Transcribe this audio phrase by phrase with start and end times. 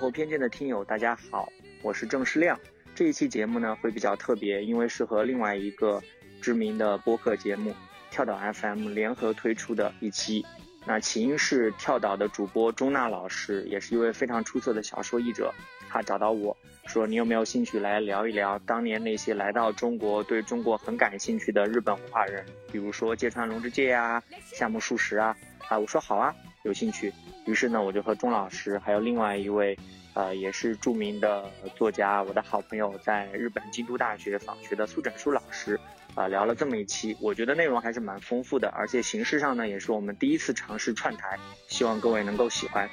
[0.00, 2.58] 后偏见的听友，大家好，我是郑世亮。
[2.94, 6.02] 这一期节目呢会比较特别，因为是和另外一个
[6.40, 7.74] 知名的播客节目
[8.10, 10.46] 跳岛 FM 联合推出的一期。
[10.86, 15.52] 那起因是跳岛的主播钟娜老师，也是一位非常出色的小说译者，
[15.90, 25.36] 他找到我说：“你有没有兴趣来聊一聊当年那些来到中国、对中国很感兴趣的日本文化人，比如说芥川龙之介啊、夏目漱石啊？”
[25.68, 27.12] 啊，我说好啊，有兴趣。
[27.46, 29.78] 于是呢，我就和钟老师还有另外一位，
[30.14, 35.78] 呃，也是著名的作家，我的好朋友，在日本京都大学访学的苏展书老师。
[36.16, 41.38] 啊，聊了这么一期，我觉得内容还是蛮丰富的，而且形式上呢，也是我们第一次尝试串台，
[41.68, 42.90] 希望各位能够喜欢。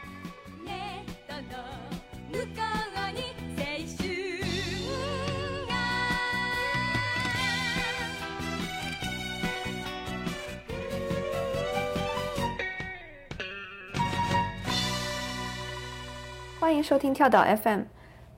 [16.68, 17.84] 欢迎收听跳岛 FM。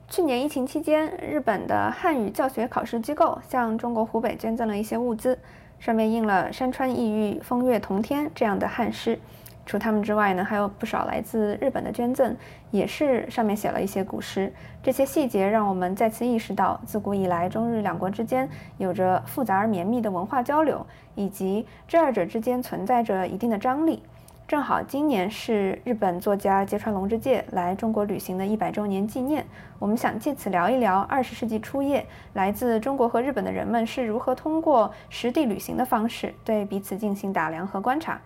[0.07, 5.35] 去年疫情期间，日本的汉语教学考试机构向中国湖北捐赠了一些物资，
[5.79, 9.17] 上面印了“山川异域，风月同天”这样的汉诗。
[9.65, 12.37] 除他们之外呢，还有不少来自日本的捐赠，
[12.69, 14.53] 也是上面写了一些古诗。
[14.83, 24.03] 这些细节让我们再次意识到，自古以来中日两国之间有着复杂而绵密的文化交流，以及这二者之间存在着一定的张力。
[24.49, 29.45] 正好今年是日本作家芥川龙之介来中国旅行的一百周年纪念，
[29.77, 38.19] 我们想借此聊一聊二十世纪初叶来自中国和日本的人们是如何通过实地旅行的方式对彼此进行打量和观察。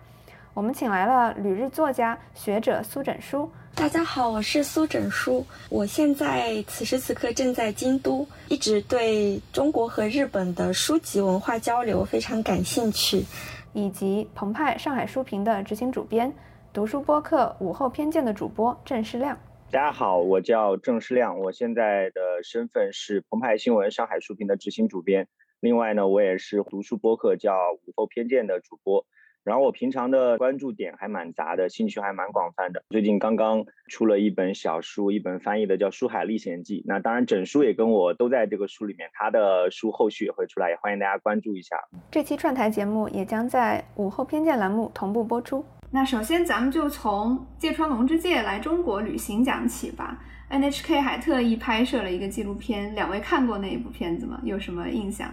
[0.54, 3.50] 我们请来了旅日作家学者苏枕书。
[3.74, 13.24] 大家好，我是苏枕书，我现在此时此刻正在京都，一直对中国和日本的书籍文化交流非常感兴趣。
[13.74, 16.32] 以及澎湃上海书评的执行主编，
[16.72, 19.36] 读书播客午后偏见的主播郑世亮。
[19.72, 25.26] 大家好，我叫郑世亮，我现在的身份是澎湃新闻上海书评的执行主编。
[25.58, 29.04] 另外呢，我也是读书播客叫午后偏见的主播。
[29.44, 32.82] 然后我平常的关注点还蛮杂的，兴趣还蛮广泛的。
[32.88, 36.80] 最近刚刚出了一本小书，一本翻译的叫《书海历险记》。
[36.86, 39.10] 那当然，整书也跟我都在这个书里面。
[39.12, 41.76] 他的书后续也会出来，也欢迎大家关注一下。
[42.10, 45.62] 这期串台节目也将在午后偏见栏目同步播出。
[45.90, 50.24] 那首先咱们就从芥川龙之介来中国旅行讲起吧。
[50.50, 54.40] NHK 还特意拍摄了一个纪录片，两位看过那一部片子吗？
[54.42, 55.30] 有什么印象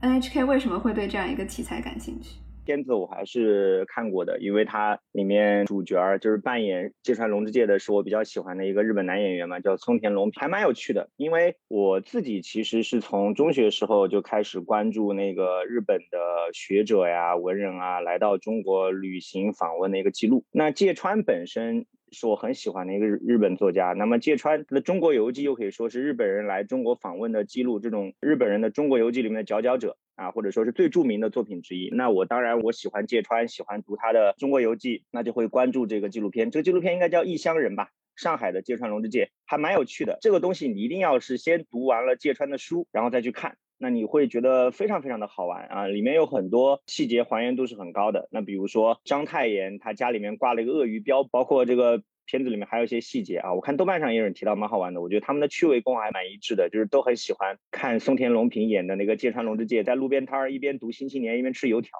[0.00, 2.36] ？NHK 为什么会对这样一个题材感兴趣？
[2.64, 11.10] 片子我还是看过的，因为它里面主角就是扮演芥川龙之介的，是我比较喜欢的一个日本男演员嘛，叫松田龙，还蛮有趣的。
[11.16, 16.18] 因为我自己其实是从中学时候就开始关注那个日本的
[16.52, 20.44] 学者呀、文人啊来到中国旅行访问的一个记录。
[20.52, 29.96] 那芥川本身是我很喜欢的一个日日本作家，那么芥川的《中国游记》又可以说是日本人来中国访问的记录，这种日本人的中国游记里面的佼佼者。
[30.14, 31.88] 啊，或者说是最著名的作品之一。
[31.90, 36.50] 那我当然我喜欢芥川，喜欢读他的《中国游记》，那就会关注这个纪录片。
[36.50, 37.88] 这个纪录片应该叫《异乡人》吧？
[38.14, 40.18] 上海的芥川龙之介还蛮有趣的。
[40.20, 45.86] 这个东西你一定要是先读完了芥川的书，然后再去看，那你会觉得非常非常的好玩啊！
[45.88, 48.28] 里面有很多细节还原度是很高的。
[48.30, 52.02] 那比如说章太炎他家里面挂了一个鳄鱼标，包括这个。
[52.24, 55.02] 片子里面还有一些细节啊，我看豆瓣上也有人提到蛮好玩的。
[55.02, 61.90] 我觉得他们的趣味功还蛮一致的，就是都很喜欢看松田龙平演的那个芥川龙之介在路边摊儿一边读《新青年》一边吃油条，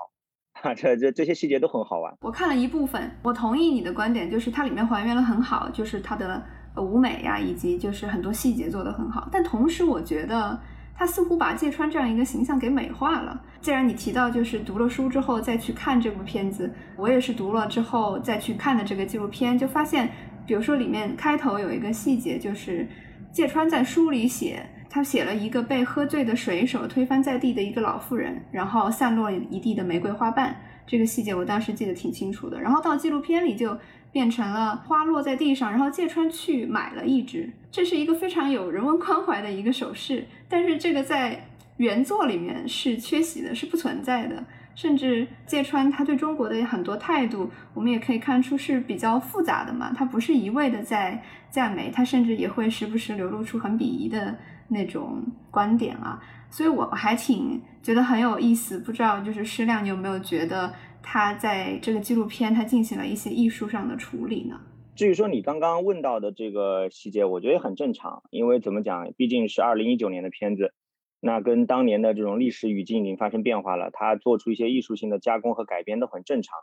[0.54, 2.16] 哈，这这这些细节都很好玩。
[2.20, 6.40] 我看了一部分，我同意你的观点，就是它里面还原了很好，就是它的
[6.76, 9.28] 舞美呀，以及就是很多细节做的很好。
[9.32, 10.58] 但同时，我觉得。
[10.94, 13.40] 他似乎把芥川这样一个形象给美化了。
[13.60, 20.08] 既然你提到就是读了书之后再去看这部片子，我也是读了之后再去看的这个纪录片，就发现，
[20.46, 22.88] 比如说里面开头有一个细节，就是
[23.32, 30.56] 芥川在书里写，他写了一个被喝醉的水手推翻在地的一个老妇人，然后散落一地的玫瑰花瓣。
[30.86, 32.60] 这个细节我当时记得挺清楚的。
[32.60, 33.78] 然后到纪录片里就。
[34.12, 40.26] 变成了花落在地上，然后芥川去买了一只，这是一个非常有人文关怀的一个手势。
[40.50, 41.46] 但是这个在
[41.78, 44.44] 原作里面是缺席的，是不存在的。
[44.74, 49.94] 甚至芥川他对中国的很多态度，我们也可以看出是比较复杂的嘛。
[49.96, 54.36] 他不是一味的在赞美，他甚至也会时不时流露出很鄙夷的
[54.68, 56.20] 那种观点啊。
[56.52, 58.78] 所以我还挺觉得很有意思。
[58.78, 60.72] 不知道就是施亮，你有没有觉得？
[61.04, 64.60] 他在这个纪录片，他进行了一些艺术上的处理呢。
[64.94, 70.74] 至于说你刚刚问到的这个细节，我觉得也很正常，因为怎么讲，毕竟是二零一九年的片子，
[71.18, 76.56] 那跟当年的这种历史语境已经发生变化了，他做出一些艺术性的加工和改编都很正常。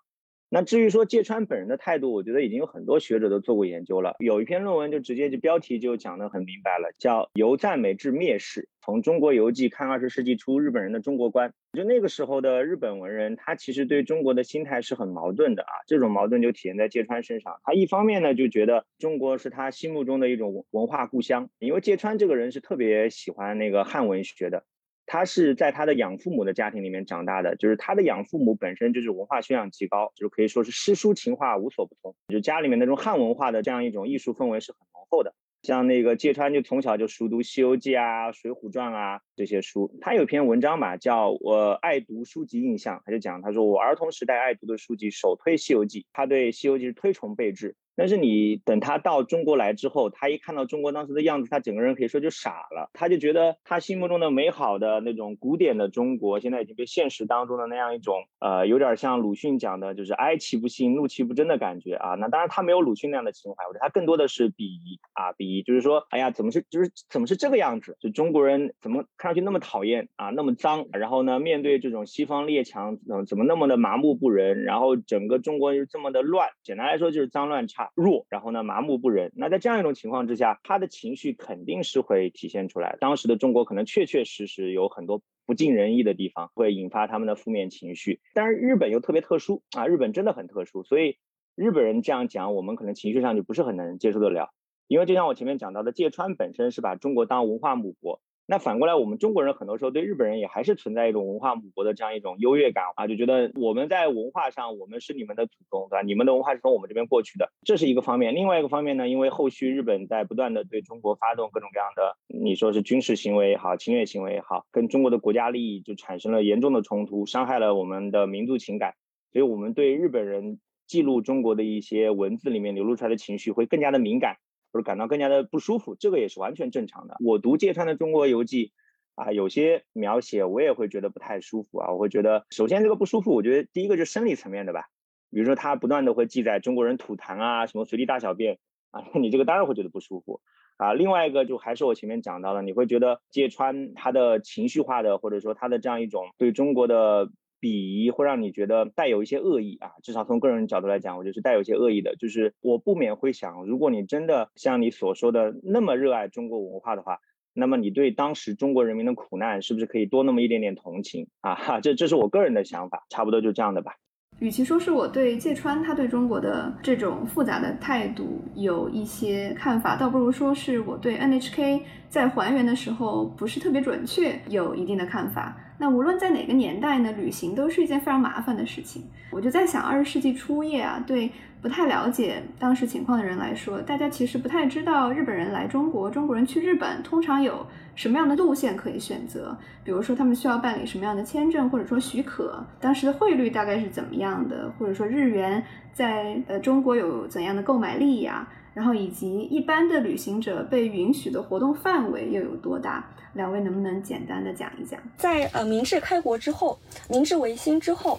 [0.51, 4.15] 那至于说芥川本人的态度，我觉得已经有很多学者都做过研究了。
[4.17, 11.49] 有一篇论文就直接就标题就讲得很明白了，叫《由赞美至蔑视：从中国游记看二十世纪初日本人的中国观》。
[11.73, 15.69] 就那个时候的日本文人，他其实对中国的心态是很矛盾的啊。
[15.85, 17.59] 这种矛盾就体现在芥川身上。
[17.63, 24.63] 他一方面呢就觉得中国是他心目中的一种文化故乡，因为芥川这个人是特别喜欢那个汉文学的。
[25.11, 35.33] 他是在他的养父母的家庭里面长大的，就是他的养父母本身就是文化修养极高，就是可以说是诗书情画无所不通，就家里面那种汉文化的这样一种艺术氛围是很浓厚的。
[35.63, 39.97] 像那个芥川就从小就熟读《西游记》啊、《水浒传》啊这些书。
[39.99, 47.75] 他有篇文章嘛，叫我爱读书籍印象，他就讲他说我儿童时代爱读的书籍首推《西游记》，他对《西游记》是推崇备至。
[47.99, 52.89] 但是你等他到中国来之后，他一看到中国当时的样子，他整个人可以说就傻了。
[52.93, 62.15] 他就觉得他心目中的美好的那种古典的中国，现在已经被现实当中的那样一种呃，有点像鲁迅讲的，就是哀其不幸，怒其不争的感觉啊。
[62.15, 67.97] 那当然他没有鲁迅那样的情怀，我觉得他更多的是鄙夷啊，鄙夷，就是说，哎呀，怎么是就是怎么是这个样子？
[67.99, 70.85] 就中国人怎么看上去那么讨厌啊，那么脏？
[70.93, 74.63] 然后呢，面对这种西方列强，嗯，怎么那么的麻木不仁？
[74.63, 77.88] 然后整个中国又这么的乱，简单来说就是脏乱差。
[77.95, 79.31] 弱，然后呢，麻木不仁。
[79.35, 82.97] 那在这样一种情况之下，他的情绪肯定是会体现出来。
[82.99, 88.19] 当时的中国可能确确实实有很多不尽人意的地方，会引发他们的负面情绪。
[88.33, 91.17] 但是日本又特别特殊啊，日本真的很特殊，所以
[91.55, 94.53] 日本人这样讲，我们可能情绪上就不是很能接受得了。
[94.87, 98.21] 因为就像我前面讲到的，芥川本身是把中国当文化母国。
[98.51, 106.01] 那反过来，我们中国人很多时候对日本人也还是存在一种文化母国的这样一种优越感啊，就觉得我们在文化上我们是你们的祖宗，对吧？
[106.01, 108.33] 你们的文化是从我们这边过去的，这是一个方面。
[108.33, 118.95] 另外一个方面呢，因为后续日本在不断的对中国发动各种各样的，你说是军事行为也好，侵略行为也好，跟中国的国家利益就产生了严重的冲突，伤害了我们的民族情感，
[119.31, 124.37] 所以我们对日本人记录中国的一些文字里面流露出来的情绪会更加的敏感。
[124.71, 127.17] 或者感到更加的不舒服，这个也是完全正常的。
[127.23, 128.67] 我读芥川的《中国游记》，
[129.15, 131.91] 啊，有些描写我也会觉得不太舒服啊。
[131.91, 134.85] 我会觉得，首先这个不舒服，我觉得第一个就是生理层面的吧。
[135.31, 138.59] 比如说他不断的会记载中国人吐痰啊，什么随地大小便
[138.91, 140.41] 啊， 你这个当然会觉得不舒服
[140.77, 140.93] 啊。
[140.93, 147.29] 另外一个就还是我前面讲到的，你会觉得芥川他的情绪化的，或者说他的这样一种对中国的。
[147.61, 152.15] 鄙夷会让你觉得带有一些恶意啊，至少从个人角度来讲，我觉得是带有一些恶意的。
[152.15, 157.19] 就是我不免会想，如果你真的像你所说的那么热爱中国文化的话，
[157.53, 161.55] 那么你对当时中国人民的苦难是不是可以多那么一点点同情啊？
[161.55, 163.95] 哈，这这是我个人的想法，差不多就这样的吧。
[164.39, 175.57] 与其说是我对芥川他对中国的这种复杂的态度有一些看法，倒不如说是我对 NHK 在还原的时候不是特别准确有一定的看法。
[175.77, 179.03] 那无论在哪个年代呢，旅行都是一件非常麻烦的事情。
[179.31, 181.31] 我就在想，二十世纪初叶啊，对
[181.61, 187.65] 不太了解当时情况的人来说，大家其实不太知道日本人来中国，中国人去日本通常有
[187.99, 189.57] 什么样的路线可以选择。
[189.83, 195.61] 比如说，他们需要办理什么样的签证，或者说许可，当时的汇率大概是怎么样的，或者说日元
[195.93, 198.47] 在呃中国有怎样的购买力呀？
[198.73, 203.05] 然后以及一般的旅行者被允许的活动范围又有多大？
[203.33, 208.17] 两位能不能简单的讲一讲，在呃明治开国之后，明治维新之后，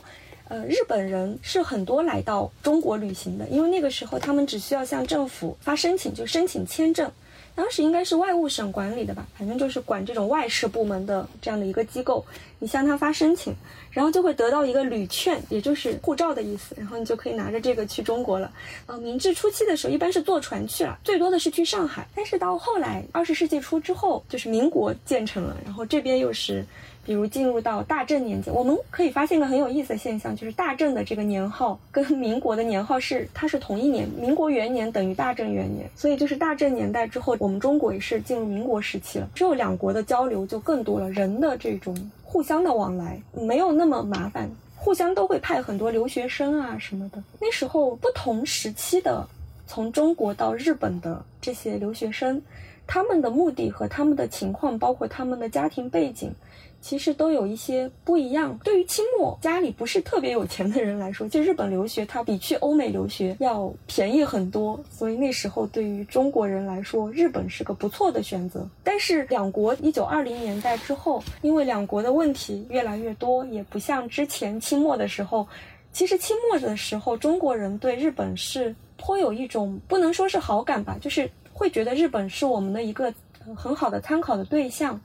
[0.48, 7.10] 呃日本人是很多来到中国旅行的，因为那个时候他们只需要向政府发申请就申请签证。
[7.54, 12.24] 当时应该是外务省管理的吧，反正就是管这种外事部门的这样的一个机构。
[12.60, 13.52] 你向他发申请，
[13.90, 18.52] 然后就会得到一个旅券，也就是护照的意思，然后你就可以拿着这个去中国了。
[18.86, 22.06] 呃，明治初期的时候，一般是坐船去了，最多的是去上海。
[22.14, 26.64] 但是到后来，二十世纪初之后，就是民国建成了，然后这边又是。
[27.02, 41.96] 比如进入到大正年间，我们可以发现一个很有意思的现象，就是大正的这个年号跟民国的年号是它是同一年，民国元年等于大正元年，所以就是大正年代之后，我们中国也是进入民国时期了，之后两国的交流就更多了，人的这种
[42.30, 47.20] 互相的往来没有那么麻烦，互相都会派很多留学生啊什么的。
[47.40, 49.26] 那时候不同时期的
[49.66, 52.40] 从中国到日本的这些留学生，
[52.86, 56.32] 他们的目的和他们的情况，包括他们的家庭背景。
[56.80, 58.58] 其实都有一些不一样。
[58.64, 64.82] 对于清末家里不是特别有钱的人来说，去日本留学它比去欧美留学要便宜很多。
[64.90, 68.68] 所以那时候对于中国人来说，日本是个不错的选择。
[68.82, 75.46] 但是两国一九二零年代之后，因为两国的问题越来越多，也不像之前清末的时候。
[75.92, 83.12] 其实清末的时候，中国人对日本是颇有一种不能说是好感吧，就是会觉得日本是我们的一个
[83.56, 85.00] 很好的参考的对象。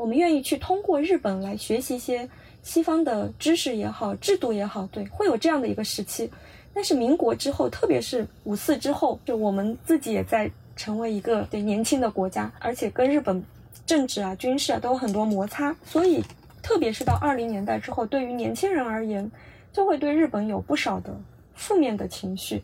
[0.00, 2.26] 我们愿意去通过日本来学习一些
[2.62, 6.30] 西方的知识也好，制度也好，对，会有这样的一个时期。
[6.72, 13.44] 但是民国之后，特别是五四之后，就我们自己也在成为一个对年轻的国家，而且跟日本
[13.84, 16.24] 政治啊、军事啊都有很多摩擦，所以
[16.62, 19.30] 特别是到二零年代之后，对于年轻人而言，
[19.70, 21.14] 就会对日本有不少的
[21.54, 22.62] 负面的情绪。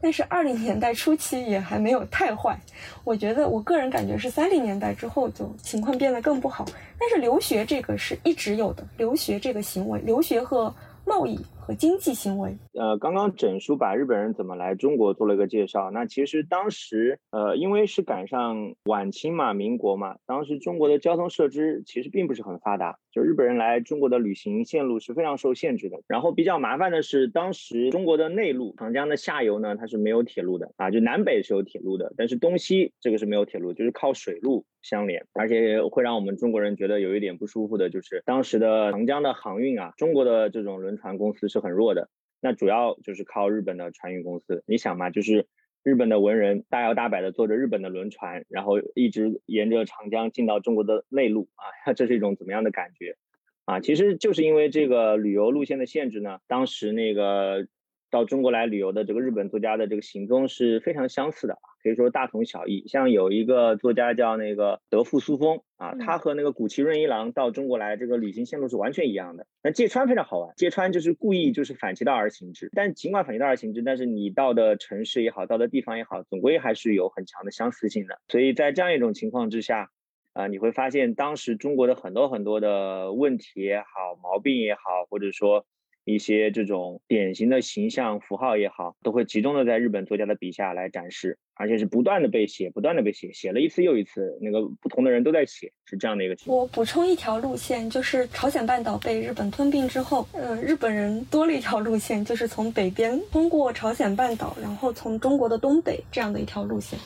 [0.00, 2.58] 但是二零年代初期也还没有太坏，
[3.04, 6.64] 我觉得我个人感觉是三零年代之后就情况变得更不好。
[6.98, 10.74] 但是留学这个是一直有的，留学这个行为，留学和
[11.04, 11.38] 贸易。
[11.74, 15.90] 经济行为，呃，刚刚整书把日本人怎么来中国做了一个介绍。
[15.90, 25.98] 那其实当时，呃，因为是赶上晚清嘛，民国嘛，当时中国的交通设施其实并不是很发达，就日本人来中国的旅行线路是非常受限制的。
[26.06, 41.58] 然后比较麻烦的是，当时中国的内陆，长江的下游呢，它是没有铁路的啊，就南北是有铁路的，但是东西这个是没有铁路，就是靠水路相连，而且会让我们中国人觉得有一点不舒服的，就是当时的长江的航运啊，中国的这种轮船公司是。
[41.58, 42.08] 很弱的，
[42.40, 44.62] 那主要就是靠日本的船运公司。
[44.68, 45.48] 你想嘛，就是
[45.82, 53.16] 日本的文人大摇大摆的坐着日本的轮船，然后一直沿着长江进到中国的内陆啊， 这是一种怎么样的感觉
[53.64, 53.80] 啊？
[53.80, 57.66] 其实就是因为这个旅游路线的限制呢，当时那个。
[58.10, 62.86] 到中国来旅游的这个日本作家的这个行踪是非常相似的啊，可以说大同小异。
[62.88, 69.46] 像有一个作家叫那个德富苏峰啊，他和那个古崎润一郎到中国来这个旅行线路是完全一样的。
[69.62, 72.70] 那芥川非常好玩，芥川就是故意就是反其道而行之。
[72.74, 78.18] 但尽管反其道而行之，但是你到的城市也好，到的地方也好，总归还是有很强的相似性的。
[78.28, 79.90] 所以在这样一种情况之下，
[80.32, 85.66] 啊，你会发现当时中国的很多很多的问题也好，毛病也好，或者说。
[86.08, 96.58] 一些这种典型的形象符号也好，都会集中的在日本作家的笔下来展示，而且是不断的被写，不断的被写，写了一次又一次，那个不同的人都在写，是这样的一个情况。
[96.58, 106.98] 我补充一条路线，就是朝鲜半岛被日本吞并之后，呃，日本人多了一条路线，就是从北边通过朝鲜半岛，然后从中国的东北这样的一条路线。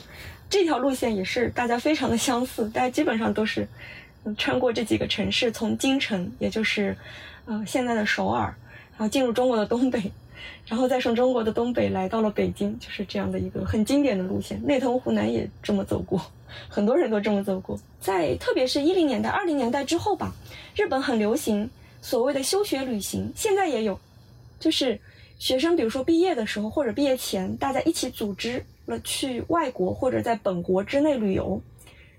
[0.49, 3.67] 这条路线也是大家非常的相似，大家基本上都是
[4.37, 6.95] 穿过这几个城市，从京城，也就是
[7.43, 8.55] 呃现在的首尔。
[8.95, 9.99] 然后进入中国的东北，
[10.67, 14.63] 然后再从中国的东北来到了北京，就是这样的一个很经典的路线。
[14.63, 16.23] 内藤湖南也这么走过，
[16.69, 17.79] 很多人都这么走过。
[17.99, 20.31] 在特别是一零年代、二零年代之后吧，
[20.75, 21.67] 日本很流行
[22.01, 23.99] 所谓的休学旅行，现在也有，
[24.59, 24.99] 就是
[25.39, 31.59] 学生比如说毕业的时候或者毕业前，大家一起组织了去外国或者在本国之内旅游，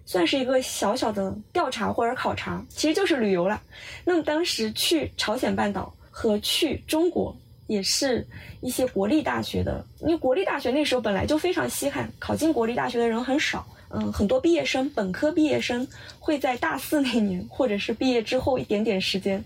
[0.06, 3.62] 算是一个小小的调查或者考察，其实就是旅游了。
[4.04, 5.94] 那么当时去朝鲜半岛。
[6.16, 8.24] 和去中国也是
[8.60, 13.66] 一些国立大学的，因为国立大学那时候本来就非常稀罕，考进国立大学的人很少。
[13.88, 15.84] 嗯，很多毕业生，本科毕业生
[16.20, 19.44] 会在大四那年，或者是毕业之后一点点时间，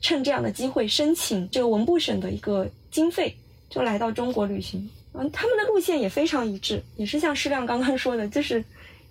[0.00, 3.32] 趁这样的机会申请这个文部省的一个经费，
[3.70, 4.90] 就来到中国旅行。
[5.12, 8.64] 嗯，他们的路线也非常一致，也是像施亮刚刚说的，就是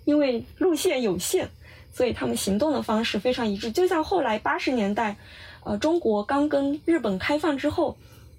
[0.04, 1.48] 因为路线有限，
[1.90, 3.72] 所以他们行动的方式非常一致。
[3.72, 5.16] 就像后来八十年代。
[5.68, 7.94] 呃，中国刚跟日本开放之后，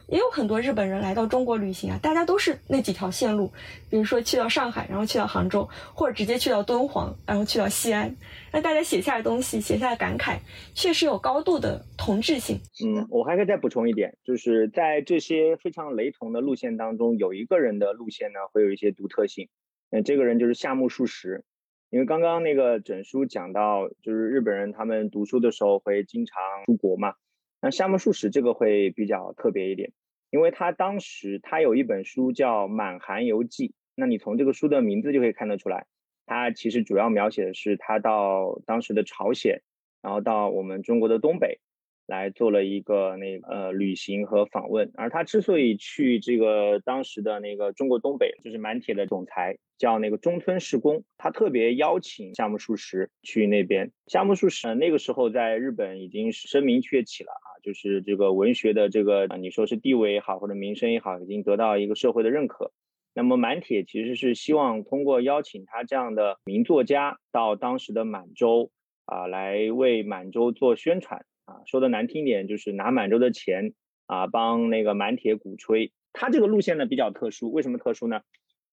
[0.07, 1.99] 也有很多日本人来到中国旅行啊。
[2.01, 3.51] 大家都是那几条线路，
[3.87, 8.15] 比如说去到上海，然后去到杭州，或者直接去到敦煌，然后去到西安。
[8.51, 10.39] 那大家写下的东西，写下的感慨，
[10.73, 12.59] 确实有高度的同质性。
[12.83, 19.49] 嗯，我还可以再补充一点，就是在这些非常雷同的路线当中，有一个人的路线呢，会有一些独特性。
[19.91, 21.43] 那这个人就是夏目漱石。
[21.89, 27.15] 因为刚刚那个整书讲到，就是日本人他们读书的时候会经常出国嘛。
[27.61, 29.91] 那夏目漱石这个会比较特别一点，
[30.29, 35.87] 因为他当时他有一本书叫《满韩游记》，那你从这个书的名字就可以看得出来，
[36.25, 39.61] 他其实主要描写的是他到当时的朝鲜，
[40.01, 41.59] 然后到我们中国的东北。
[42.09, 53.91] 来做了一个那呃旅行和访问，而他之所以去这个当时的那个中国东北，就是满铁的总裁叫那个中村世公，他特别邀请夏目漱石去那边。
[54.07, 62.71] 夏目漱石那个时候在日本已经声名鹊起了啊，就是这个文学的这个你说是地位也好或者名声也好，已经得到一个社会的认可。
[63.13, 68.71] 那么满铁其实是希望通过邀请他这样的名作家到当时的满洲
[69.05, 71.23] 啊，来为满洲做宣传。
[71.49, 73.73] 啊，说的难听点，就是拿满洲的钱
[74.05, 75.91] 啊，帮那个满铁鼓吹。
[76.13, 78.21] 他这个路线呢比较特殊，为什么特殊呢？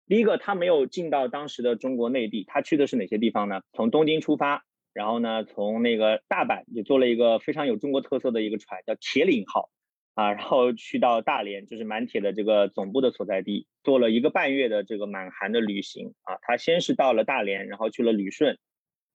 [0.06, 3.62] 第一个，他没有进到当时的中国内地，他去的是哪些地方呢？
[3.72, 9.70] 从东京出发，然后呢，从那个大阪就坐了一个非常有中国特色的一个船，叫铁岭号，
[10.14, 16.36] 啊，然后去到大连，就是满铁的这个总部的所在地，做了一个半月的这个满韩的旅行啊。
[16.42, 18.58] 他先是到了大连，然后去了旅顺。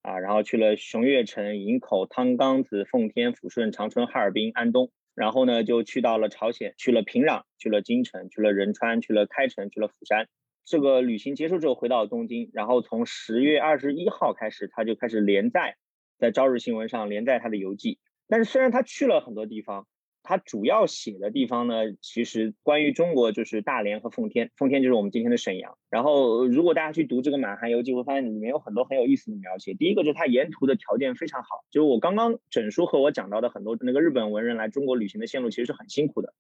[0.02, 10.28] 啊，然后去了熊岳城、营口、汤岗子、奉天、抚顺、长春、哈尔滨、安东，然后呢就去到了朝鲜，去了平壤，去了京城，去了仁川，去了开城，去了釜山。
[10.66, 15.76] 这个旅行结束之后回到东京，然后从十月二十一号开始，他就开始连载，
[16.18, 18.00] 在朝日新闻上连载他的游记。
[18.28, 19.88] 但是虽然他去了很多地方，
[20.24, 25.78] 他主要写的地方呢，其实关于中国就是大连和奉天，奉天就是我们今天的沈阳。
[25.90, 29.74] 然后如果大家去读这个满汉游记，会发现里面有很多很有意思的描写。
[29.74, 36.34] 第一个就是他沿途的条件非常好，就是我刚刚整书和我讲到的很多那个日本文人来中国旅行的线路，其实是很辛苦的。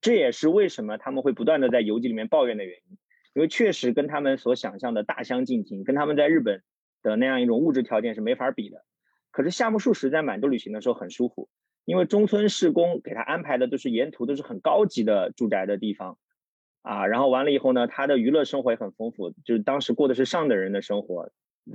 [0.00, 2.98] 这也是为什么他们会不断的在游记里面抱怨的原因。
[3.34, 6.62] 因为确实跟他们所想象的大相径庭，跟他们在日本
[7.02, 8.82] 的那样一种物质条件是没法比的。
[9.30, 11.50] 可是夏目漱石在满洲旅行的时候很舒服，
[11.86, 16.18] 因为中村世工给他安排的都是沿途都是很高级的住宅的地方，
[16.82, 21.30] 啊，然后完了以后呢，他的娱乐生活也很丰富，就是当时过的是上等人的生活，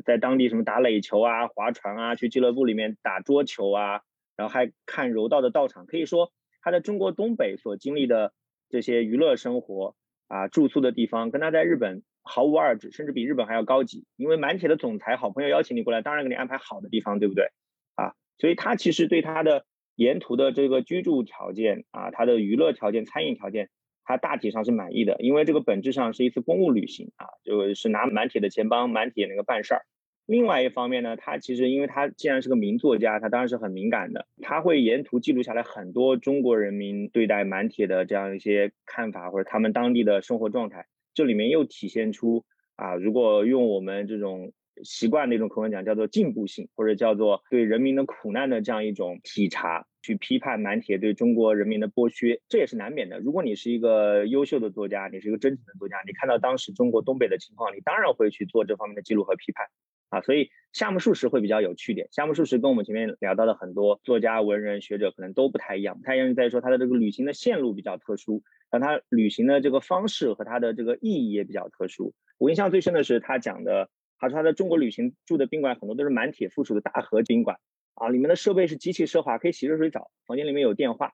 [0.05, 4.01] 在当地什么打垒球啊、划船啊，去俱乐部里面打桌球啊，
[4.37, 5.87] 然后还看柔道的道场。
[5.87, 8.33] 可以说他在中国东北所经历的
[8.69, 9.95] 这些娱乐生活。
[10.33, 14.05] 啊，住宿的地方跟他在日本毫无二致，甚至比日本还要高级。
[14.15, 17.51] 因为满铁的总裁好朋友邀请你过来，当然给你安排好的地方，对不对？
[17.95, 19.65] 啊，所以他其实对他的
[20.01, 23.69] 沿途的这个居住条件啊，他的娱乐条件、餐饮条件，
[24.03, 25.15] 他大体上是满意的。
[25.19, 29.81] 因为这个本质上是一次公务旅行啊，就是拿满铁的钱帮满铁那个办事儿。
[30.25, 40.85] 另外一方面呢，他其实因为他既然是个名作家，他当然是很敏感的，他会沿途记录下来很多中国人民对待满铁的这样一些看法，或者他们当地的生活状态。
[41.13, 44.53] 这里面又体现出啊，如果用我们这种
[44.83, 53.19] 习惯的一种口吻讲，叫做进步性，或者叫做对人民的苦难的这样一种体察，去批判满铁对中国人民的剥削，这也是难免的。
[53.19, 59.67] 如果你是一个优秀的作家，你是一个真诚的作家，你看到当时中国东北的情况，你当然会去做这方面的记录和批判。
[60.09, 62.09] 啊，所以夏目漱石会比较有趣点。
[62.11, 72.13] 夏目漱石跟我们前面聊到的很多作家、文人、学者可能都不太一样，不太一样在于说他的这个旅行的线路比较特殊，但他旅行的这个方式和他的这个意义也比较特殊。
[72.37, 73.89] 我印象最深的是他讲的，
[74.21, 77.59] 他说他在中国旅行住的宾馆很多都是满铁附属的大和宾馆，
[77.95, 81.11] 啊，里面的设备是极其奢华，可以洗热水澡，房间里面有电话，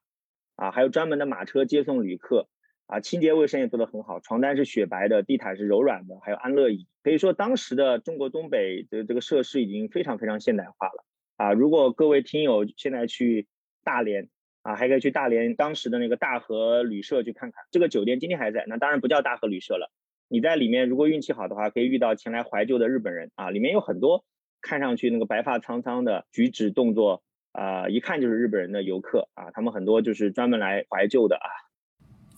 [0.58, 2.48] 啊，还有专门的马车接送旅客。
[2.89, 6.88] 啊，清洁卫生也做得很好，床单是雪白的，地毯是柔软的，还有安乐椅。
[7.04, 11.04] 可以说，当时的中国东北的这个设施已经非常非常现代化了。
[11.36, 13.46] 啊，如果各位听友现在去
[13.84, 14.30] 大连，
[14.62, 18.63] 啊，还可以去大连当时的那个大和旅社去看看，这个酒店今天还在。
[18.70, 19.91] 那当然不叫大和旅社了。
[20.30, 23.32] 你在里面如果运气好的话，可以遇到前来怀旧的日本人。
[23.36, 24.26] 啊，里面有很多
[24.62, 29.30] 看上去那个白发苍苍的举止动作，啊，一看就是日本人的游客。
[29.36, 31.48] 啊，他们很多就是专门来怀旧的啊。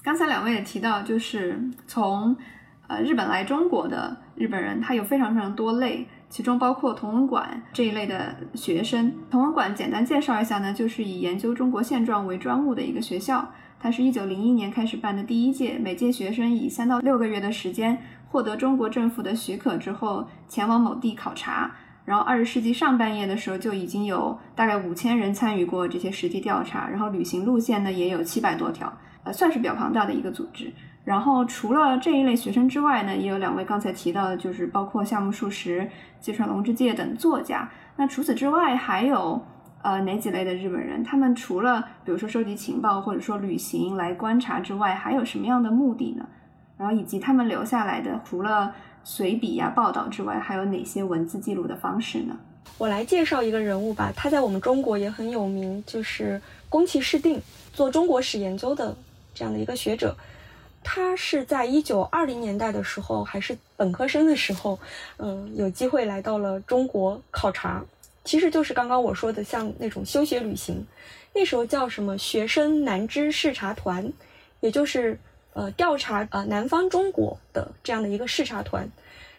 [0.03, 2.35] 刚才两位也提到，就是从
[2.87, 9.13] 呃日本来中国的日本人，他有非常非常多类，其中包括同文馆这一类的学生。
[9.31, 13.51] 同文馆简单介绍一下呢，就是以研究中国现状为专务的一个学校。
[13.81, 17.97] 它是一九零一年开始办的第一届，每届学生以三到六个月的时间
[18.29, 21.71] 获得中国政府的许可之后，前往某地考察。
[22.03, 28.91] 然后二十世纪上半叶的时候，就已经有大概五千人参与过这些实地调查，然后旅行路线呢也有七百多条。
[29.23, 30.73] 呃，算是比较庞大的一个组织。
[31.05, 35.89] 然后除了这一类学生之外呢，也有两位刚才提到的，就是包括夏目漱石、
[36.19, 37.69] 芥川龙之介等作家。
[37.95, 39.41] 那除此之外，还有
[39.81, 41.03] 呃哪几类的日本人？
[41.03, 46.27] 他们除了比如说收集情报或者说旅行来观察之外，还有什么样的目的呢？
[46.77, 52.37] 然后以及他们留下来的，除了随笔呀、报道之外，还有哪些文字记录的方式呢？
[52.77, 57.41] 我来介绍一个人物吧，他在我们中国也很有名，就是宫崎市定，
[57.73, 58.95] 做中国史研究的。
[59.33, 60.15] 这样的一个学者，
[60.83, 64.77] 他是在一九二零年代的时候，还是本科生的时候，
[65.17, 67.81] 嗯，有机会来到了中国考察，
[68.23, 70.85] 其实就是刚刚我说的像那种休学旅行，
[71.33, 74.11] 那时候叫什么学生南支视察团，
[74.59, 75.19] 也就是
[75.53, 78.87] 呃调查呃南方中国的这样的一个视察团，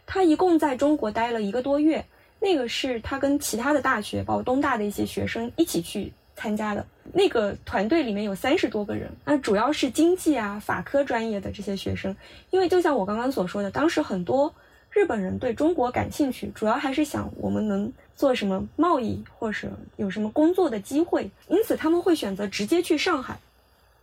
[0.06, 2.04] 他一共在中国待了一个多月，
[2.38, 6.12] 那个是他跟其他的大学，包括东大的一些学生一起去。
[6.36, 12.16] 参加的那个团队里面有三十多个人，那主要是经济啊、法科专业的这些学生。
[12.48, 14.54] 因为就像我刚刚所说的，当时很多
[14.90, 23.38] 日本人对中国感兴趣，主要还是想我们能做什么贸易，或是有什么工作的机会，因此他们会选择直接去上海，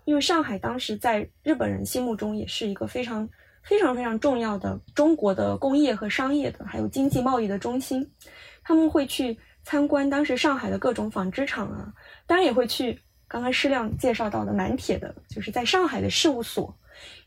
[0.06, 3.28] 因为上海当时在日本人心目中也是一个非常
[3.63, 8.10] 非常非常重要的中国的工业和商业的，还有经济贸易的中心，
[8.63, 9.38] 他们会去。
[9.69, 11.93] 参观当时上海的各种纺织厂啊，
[12.26, 12.97] 当然也会去
[13.28, 16.73] 刚刚施亮介绍到的南铁的，就是在上海的事务所，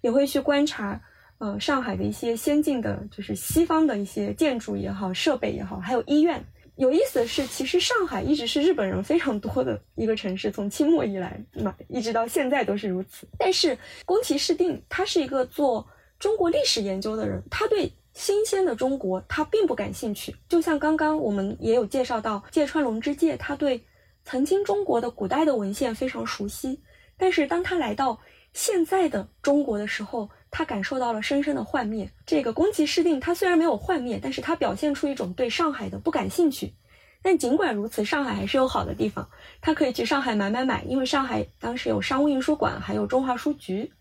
[0.01, 0.99] 也会去观察，
[1.41, 6.45] 呃，上海的一些先进的，就是西方的一些建筑也好，设备也好，还有医院。
[6.77, 13.27] 有意思的是，其实上海一直是日本人非常多的一个城市，从清末以来嘛，一直到现在都是如此。
[13.39, 15.87] 但是宫崎市定他是一个做
[16.19, 20.37] 中国历史研究的人，他对新鲜的中国他并不感兴趣。
[20.47, 23.83] 就像刚刚我们也有介绍到芥川龙之介，他对
[24.27, 26.79] 曾经中国的古代的文献非常熟悉，
[27.17, 28.19] 但是当他来到
[28.53, 32.11] 现在的中国的时候，他感受到了深深的幻灭。
[32.27, 36.75] 这个宫崎市定，他虽然没有幻灭，但是他表现出一种对上海的不感兴趣。
[37.23, 39.29] 但尽管如此，上海还是有好的地方，
[39.61, 43.93] 他可以去上海买买买，因为上海当时有商务印书馆，还有中华书局。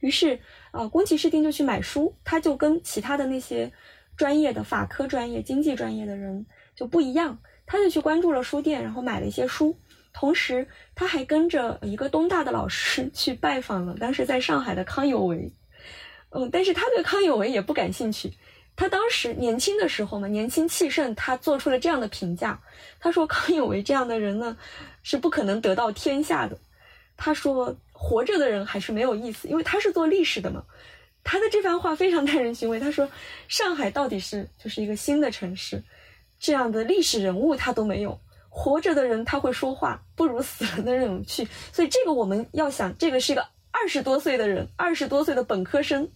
[0.00, 0.40] 于是，
[0.72, 3.70] 呃，宫崎市定就去买书，他就跟其他的那些
[4.16, 9.78] 专业的法科专业、经济专业的人就不一样，他就去关注了书店，然后买了一些书。
[10.14, 15.52] 同时，他还跟着一个东大的老师去拜访了当时在上海的康有为。
[16.34, 18.32] 嗯，但是他对康有为也不感兴趣。
[18.74, 22.58] 他当时年轻的时候嘛，年轻气盛，他做出了这样的评价。
[22.98, 24.56] 他说康有为这样的人呢，
[25.02, 26.58] 是不可能得到天下的。
[27.14, 30.64] 他说活着的人还是没有意思，因为他是做历史的嘛。
[31.22, 32.80] 他的这番话非常耐人寻味。
[32.80, 33.06] 他说
[33.46, 35.84] 上海到底是就是一个新的城市，
[36.40, 38.18] 这样的历史人物他都没有。
[38.48, 41.46] 活着的人他会说话，不如死了的人有趣。
[41.72, 46.08] 所以这个我们要想，这个是一个二十多岁的人，二十多岁的本科生。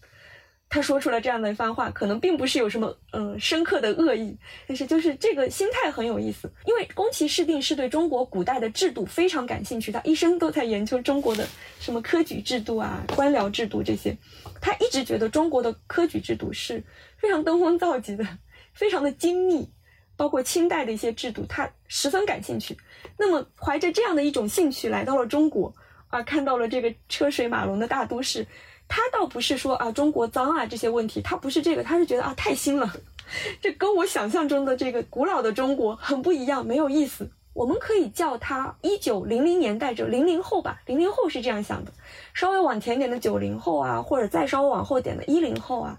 [0.69, 6.51] 他说出了这样的一番话，可能并不是有什么嗯深刻的恶意，但是就是这个心态很有意思。
[6.65, 11.47] 因为宫崎市定是对中国古代的制度非常感兴趣，他一生都在研究中国的
[11.79, 14.17] 什么科举制度啊、官僚制度这些。
[14.61, 16.83] 他一直觉得中国的科举制度是
[17.17, 18.27] 非常登峰造极的，
[18.75, 19.71] 非常的精密，
[20.17, 22.77] 包括清代的一些制度，他十分感兴趣。
[23.17, 25.73] 那么怀着这样的一种兴趣来到了中国，
[26.09, 28.45] 啊，看到了这个车水马龙的大都市。
[28.89, 32.93] 他倒不是说啊中国脏啊这些问题，他不是这个，他是觉得啊太新了，
[33.61, 37.29] 这跟我想象中的这个古老的中国很不一样，没有意思。
[37.53, 41.93] 我们可以叫他一九零零年代就零零后吧，零零后是这样想的，
[42.35, 45.99] 稍微往前点的九零后啊，或者再稍微往后点的一零后啊，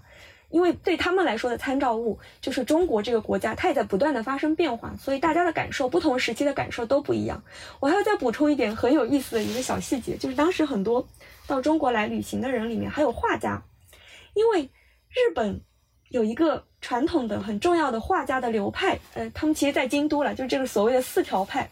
[0.50, 7.42] 因为对他们来说的参照物就是中国这个国家，它也在不断的发生变化，所以大家的感受，不同时期的感受都不一样。
[7.80, 11.04] 我还要再补充一点很有意思的一个小细节，就是当时很多。
[11.48, 13.60] 到中国来旅行的人里面还有画家，
[14.34, 14.62] 因为
[15.08, 15.58] 日本
[16.10, 21.68] 有一个传统的很重要的画家的流派，呃，他们其实在京都了，就是这个所谓的四条派，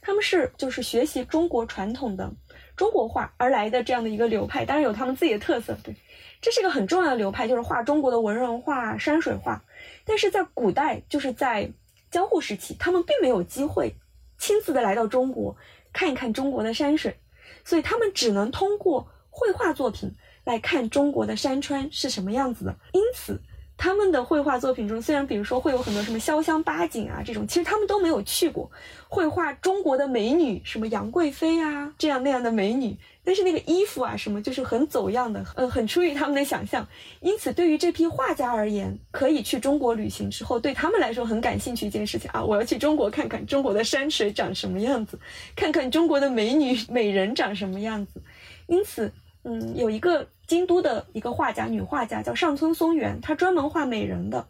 [0.00, 2.28] 他们是就是学习中国传统的
[2.76, 5.94] 中国画而来的这样的一个流派，当然有他们自己的特色，对，
[6.40, 9.62] 这是一个很重要的流派，就是画中国的文人画、山水画，
[10.04, 11.70] 但是在古代，就是在
[12.10, 13.94] 江户时期，他们并没有机会
[14.38, 15.56] 亲自的来到中国
[15.92, 17.16] 看一看中国的山水，
[17.64, 19.08] 所以他们只能通过。
[19.30, 20.12] 绘画作品
[20.44, 23.40] 来看中国的山川是什么样子的，因此
[23.76, 28.70] 他们的绘画作品中，虽然比如说会有很多什么潇湘八景啊这种，其实他们都没有去过。
[29.08, 36.86] 绘画中国的美女，什么杨贵妃啊这样那样的美女，但是那个衣服啊什么就是很走样的，呃， 很出于他们的想象。
[37.20, 45.18] 因此，对于这批画家而言，可以去中国旅行之后，对他们来说很感兴趣一件事情啊，我要去中国看看中国的山水长什么样子，
[45.56, 48.20] 看看中国的美女美人长什么样子。
[48.70, 54.46] 因此，嗯，有一个京都的一个画家，女画家叫上村松原，她专门画美人的，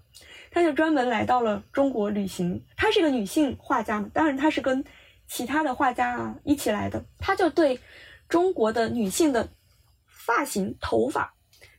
[0.51, 2.63] 她就专门来到了中国旅行。
[2.77, 4.85] 她是个女性画家嘛，当然她是跟
[5.27, 7.03] 其他的画家啊一起来的。
[7.19, 7.81] 她就对
[8.29, 9.49] 中国的女性的
[10.07, 11.33] 发型、头发，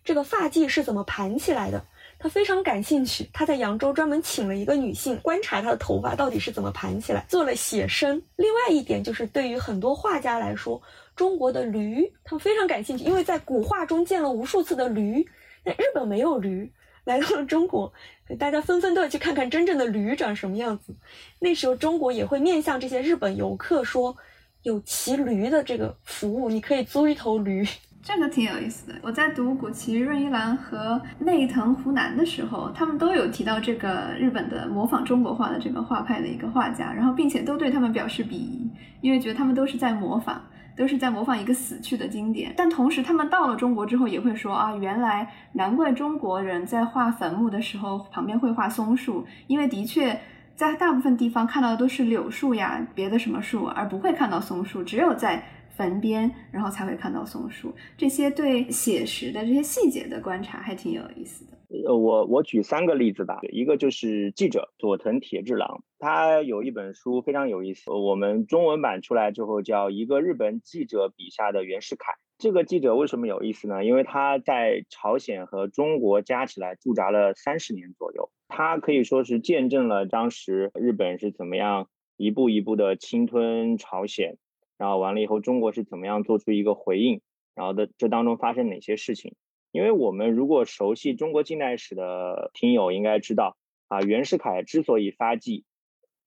[0.03, 1.85] 这个发髻是怎么盘起来的。
[2.17, 8.21] 他非常感兴趣，他在扬州专门请了一个女性观察她的头发到底是怎么盘起来，做了写生。
[8.35, 10.79] 另外一点就是，对于很多画家来说，
[11.21, 15.23] 中国的驴他们非常感兴趣，因为在古画中见了无数次的驴，
[15.63, 16.71] 那日本没有驴，
[17.03, 17.93] 来到了中国，
[18.39, 20.95] 大家纷纷都要去看看真正的驴长什么样子。
[21.37, 24.17] 那时候中国也会面向这些日本游客说，
[24.63, 27.63] 有骑驴的这个服务，你可以租一头驴。
[28.01, 28.95] 这个挺有意思的。
[29.03, 38.67] 我在读古崎润一郎和内藤湖南的时候，他们都有提到这个日本的模仿中国画的这个画派的一个画家，然后并且都对他们表示鄙夷，
[39.01, 40.43] 因为觉得他们都是在模仿，
[40.81, 42.51] 都是在模仿一个死去的经典。
[42.57, 50.19] 但同时，他们到了中国之后也会说啊，原来难怪中国人在画坟墓的时候旁边会画松树，因为的确
[50.55, 55.43] 在大部分地方看到的都是柳树呀，别的什么树，而不会看到松树，只有在。
[55.73, 57.73] 坟边，然后才会看到松树。
[57.97, 61.50] 这些对写实的这些细节的观察还挺有意思的。
[61.85, 63.39] 呃，我我举三个例子吧。
[63.51, 72.11] 一个就是记者佐藤铁治郎，他有一本书非常有意思，我们中文版出来之后叫《一个日本记者笔下的袁世凯》。
[72.37, 73.85] 这个记者为什么有意思呢？
[73.85, 78.31] 因为他在朝鲜和中国加起来驻扎了三十年左右。
[78.47, 84.37] 他可以说是见证了当时日本是怎么样一步一步的侵吞朝鲜，
[84.77, 87.21] 然后完了以后中国是怎么样做出一个回应，
[87.55, 89.35] 然后的这当中发生哪些事情？
[89.71, 93.57] 因为我们如果熟悉中国近代史的听友应该知道
[93.87, 95.65] 啊，袁世凯之所以发迹，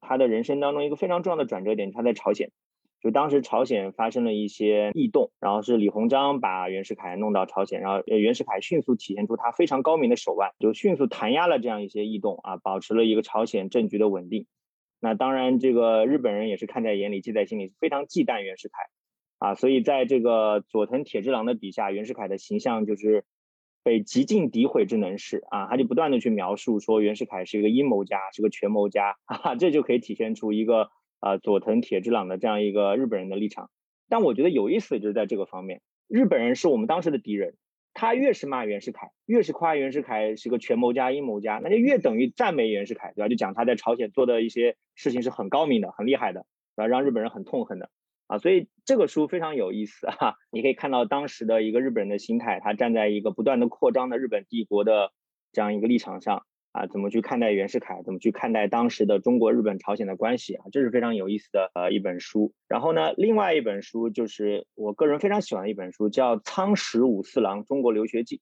[0.00, 2.50] 他的人生当中一个非常重要的转折点，他在朝鲜。
[3.00, 14.46] 就当时朝鲜发生了一些异动，然后是李鸿章把袁世凯弄到朝鲜，然后袁世凯迅速体现出他非常高明的手腕，就迅速弹压了这样一些异动啊，保持了一个朝鲜政局的稳定。
[15.00, 18.74] 那当然，这个日本人也是看在眼里，记在心里，非常忌惮袁世凯
[19.37, 23.26] 啊，所以在这个佐藤铁之郎的笔下，袁世凯的形象就是
[23.85, 30.90] 被极尽诋毁之能事啊，他就不断的去描述说袁世凯是一个阴谋家，是个权谋家哈啊，这就可以体现出一个。
[31.20, 33.70] 啊，佐藤铁之朗的这样一个日本人的立场，
[34.11, 37.55] 但我觉得有意思的就是在这个方面，日本人是我们当时的敌人，
[37.94, 43.29] 他越是骂袁世凯，越是夸袁世凯是个权谋家、阴谋家，那就越等于赞美袁世凯，对吧？
[43.31, 46.44] 就讲他在朝鲜做的一些事情是很高明的、很厉害的，
[46.77, 46.87] 对吧？
[46.88, 47.88] 让日本人很痛恨的
[48.26, 55.12] 啊，所以这个书非常有意思啊，你可以看到当时的一个日本人的心态，他站在一个不断的扩张的日本帝国的
[55.52, 56.44] 这样一个立场上。
[56.76, 58.02] 啊，怎么去看待袁世凯？
[58.02, 60.64] 怎么去看待当时的中国、日本、朝鲜的关系啊？
[60.72, 62.52] 这是非常有意思的呃一本书。
[62.66, 68.38] 然后呢，另外一本书就是我个人非常喜欢的一本书，叫《仓石武四郎中国留学记》。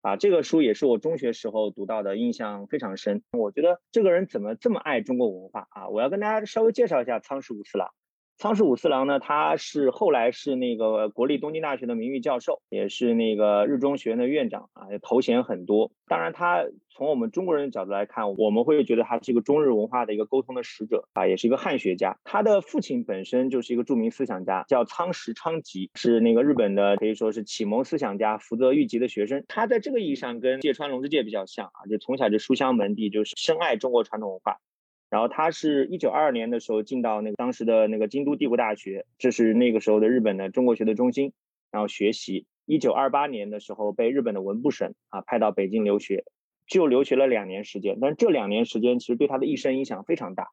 [0.00, 3.22] 啊，这个书也是我中学时候读到的，印象非常深。
[3.30, 5.88] 我觉得这个人怎么这么爱中国文化啊？
[5.88, 7.90] 我要跟大家稍微介绍一下仓石武四郎。
[8.38, 15.90] 仓石武四郎呢，他是后来是那个国立东京大学的名誉教授，也是那个日中学院的院长啊，头衔很多。
[16.06, 22.18] 当然，他从我们中国人的角度来看，我们会觉得他是一个中日文化的一个沟通的使者啊，也是一个汉学家。
[22.24, 29.42] 他的父亲本身就是一个著名思想家，叫仓石昌吉，是那个日本的可以说是启蒙思想家福泽谕吉的学生。
[29.48, 34.58] 他在这个意义上跟芥川龙之介比较像啊，就从小就书香门第，就是深爱中国传统文化。
[35.10, 41.32] 然后他是一九二二年的时候进到那个当时的那个京都帝国大学，这是那个时候的日本的中国学的中心，
[41.70, 42.46] 然后学习。
[42.64, 46.24] 一九二八年的时候被日本的文部省啊派到北京留学，
[46.66, 47.98] 就留学了两年时间。
[48.00, 50.48] 但这两年时间其实对他的一生影响非常大，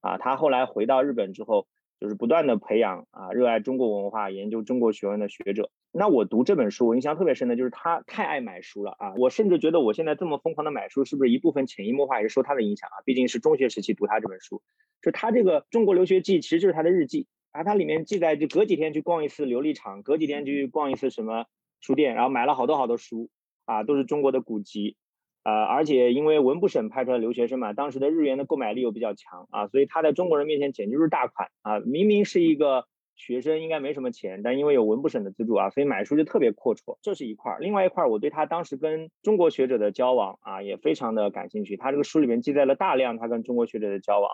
[0.00, 1.66] 啊，他后来回到日本之后。
[2.00, 5.68] 就是不断的培养啊，热爱中国文化、研究中国学问的学者。
[5.90, 9.14] 那我读这本书，我印象特别深的就是他太爱买书了啊！
[9.16, 13.00] 我甚至觉得我现在这么疯狂的买书，是不是一部分潜移默化也是受他的影响啊？
[13.04, 14.62] 毕竟是中学时期读他这本书，
[15.02, 21.46] 就他这个《中国留学记》其实就是他的日记啊，他里面记载就隔几天去逛一次琉璃厂，隔几天去逛一次什么
[21.80, 23.30] 书店，然后买了好多好多书
[23.64, 24.96] 啊，都是中国的古籍。
[25.44, 31.80] 呃，而且因为文部省派出来留学生嘛，当时的日元的购买力又比较强啊，所以他在中国人面前简直就是大款啊！
[31.80, 32.86] 明明是一个
[33.18, 36.96] 学生，应该没什么钱，但因为有文部省的资助啊，所以买书就特别阔绰。
[37.02, 41.76] 这是一块儿，另外一块儿，我对他当时跟中国学者的交往啊，也非常的感兴趣。
[41.76, 44.30] 他这个书里面记载了大量他跟中国学者的交往，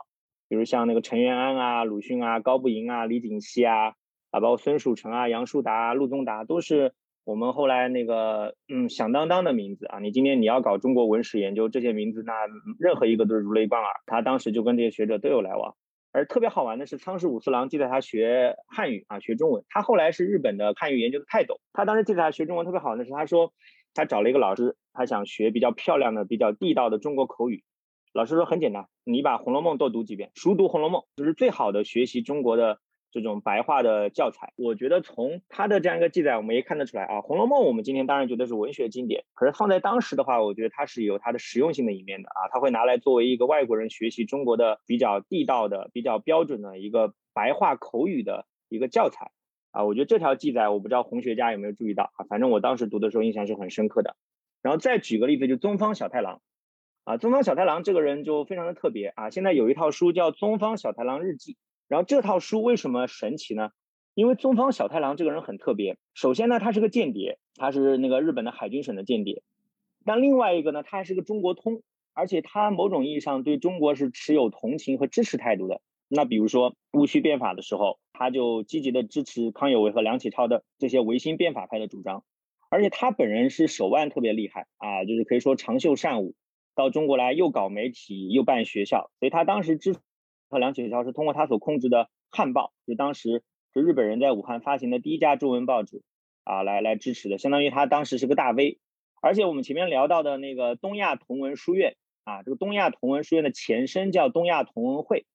[0.48, 3.94] 比如像那个陈元安啊、鲁迅啊、高步营啊、李锦熙啊，
[4.30, 6.92] 啊，包括孙曙成啊、杨树达、陆宗达都是。
[7.26, 12.34] 我们后来那个，嗯，响当当的名字啊，你今天你要搞中国文史研究，这些名字那
[12.78, 13.90] 任何一个都是如雷贯耳。
[14.04, 15.74] 他当时就跟这些学者都有来往，
[16.14, 19.64] 而特别好玩的是，仓石武次郎记得他学汉语啊，学中文。
[19.68, 21.60] 他后来是日本的汉语研究的泰斗。
[21.72, 23.52] 他当时记得他学中文特别好的是，他说
[23.94, 27.64] 他找了一个老师，他想学比较漂亮的、比较地道的中国口语。
[28.12, 32.78] 老师说很简单，你把《红楼梦》多读几遍，熟读《红楼梦》就是最好的学习中国的。
[33.14, 49.30] 这种白话的教材，我觉得从他的这样一个记载，我们也看得出来啊，《红楼梦》我们今天当然觉得是文学经典，可是放在当时的话，我觉得它是有它的实用性的一面的啊，它会拿来作为一个外国人学习中国的比较地道的、比较标准的一个白话口语的一个教材
[49.70, 49.84] 啊。
[49.84, 54.16] 我觉得这条记载，我不知道红学家有没有注意到啊，反正我当时读的时候印象是很深刻的。
[54.60, 56.40] 然后再举个例子，就宗方小太郎
[57.04, 61.52] 啊，宗方小太郎这个人就非常的特别啊，现在有一套书叫《宗方小太郎日记》。
[61.94, 63.70] 然后这套书为什么神奇呢？
[64.14, 65.96] 因为宗方小太郎这个人很特别。
[66.12, 69.44] 首先呢，他是个间谍，他是那个日本的海军省的间谍。
[70.04, 75.82] 但另外一个呢，他还是个中国通，而且他某种意义上对中国是持有同情和支持态度的。
[76.08, 82.24] 那比如说戊戌变法的时候，他就积极的支持康有为和梁启超的这些维新变法派的主张。
[82.70, 86.34] 而且他本人是手腕特别厉害啊，就是可以说长袖善舞，
[86.74, 89.94] 到中国来又搞媒体又办学校，所以他当时支。
[90.54, 96.00] 和梁启超是通过他所控制的《汉报》，就当时是日本人在武汉发行的第一家中文报纸
[96.44, 98.78] 啊，来来支持的，相当于他当时是个大 V。
[99.20, 105.26] 而且我们前面聊到的那个东亚同文书院啊，这个东亚同文书院的前身叫东亚同文会，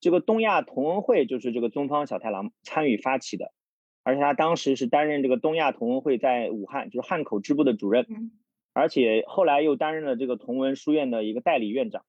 [0.00, 3.52] 这个东亚同文会就是这个宗方小太郎参与发起的，
[4.02, 8.06] 而且他当时是担任这个东亚同文会在武汉就是汉口支部的主任，
[8.72, 12.04] 而且后来又担任了这个同文书院的一个代理院长。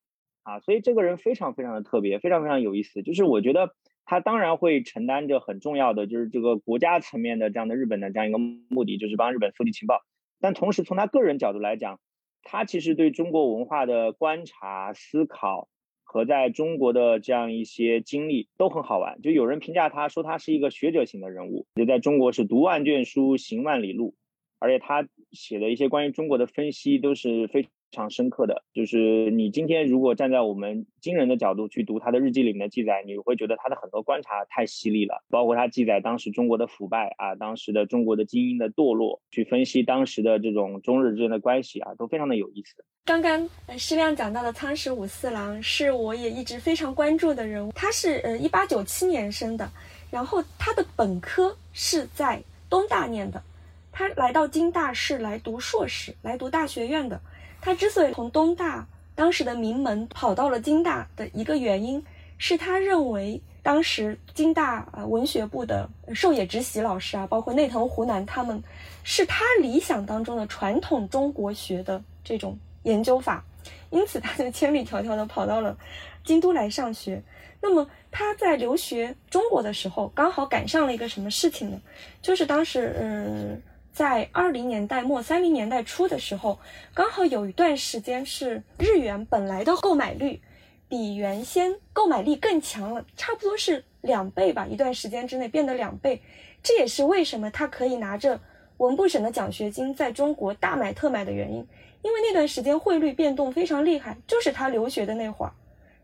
[0.46, 3.02] 啊，所以这个人非常非常的特别，非常非常有意思。
[3.02, 3.74] 就是我觉得
[4.06, 10.04] 他当然会承担着很重要的，就是这个国家层面的这样的日本的这样一个目的，就是帮日本搜集情报。
[10.40, 12.00] 但同时从他个人角度来讲，
[12.44, 15.68] 他其实对中国文化的观察、思考
[16.04, 19.20] 和在中国的这样一些经历都很好玩。
[19.24, 24.14] 就有人评价他说他是一个学者型的人物，就在中国是读万卷书，行万里路，
[24.60, 27.66] 而且他写的一些关于中国的分析都是非。
[27.96, 42.84] 非常深刻的就是你今天如果站在我们今人的角度去读他的日记里面的记载，你会觉得他的很多观察太犀利了，包括他记载当时中国的腐败啊，当时的中国的精英的堕落，去分析当时的这种中日之间的关系啊，都非常的有意思。
[43.06, 49.72] 刚刚施亮讲到的仓石武四郎是我也一直非常关注的人物，他是呃一八九七年生的，
[50.12, 53.42] 然后他的本科是在东大念的，
[53.90, 57.18] 他来到京大是来读硕士，来读大学院的。
[57.65, 62.06] 他之所以从东大当时的名门跑到了京大的一个原因，
[62.38, 68.62] 是他认为当时京大啊文学部的寿野直喜老师啊，包括内藤湖南他们，
[69.04, 73.43] 是他理想当中的传统中国学的这种研究法，
[73.89, 75.75] 因此他就千里迢迢的跑到了
[76.23, 77.23] 京都来上学。
[77.60, 81.82] 那么他在留学中国的时候，刚好赶上了一个什么事情呢？
[82.21, 83.60] 就是当时嗯。
[83.96, 86.60] 在二零年代末三零年代初的时候，
[86.94, 90.42] 刚好有一段时间是日元本来的购买率
[90.90, 94.68] 比原先购买力更强了，差不多是两倍吧。
[94.70, 96.22] 一段时间之内变得两倍，
[96.62, 98.38] 这也是为什么他可以拿着
[98.80, 101.66] 文部省的奖学金在中国大买特买的原因。
[102.02, 105.54] 因为那段时间汇率变动非常厉害，就是他留学的那会儿，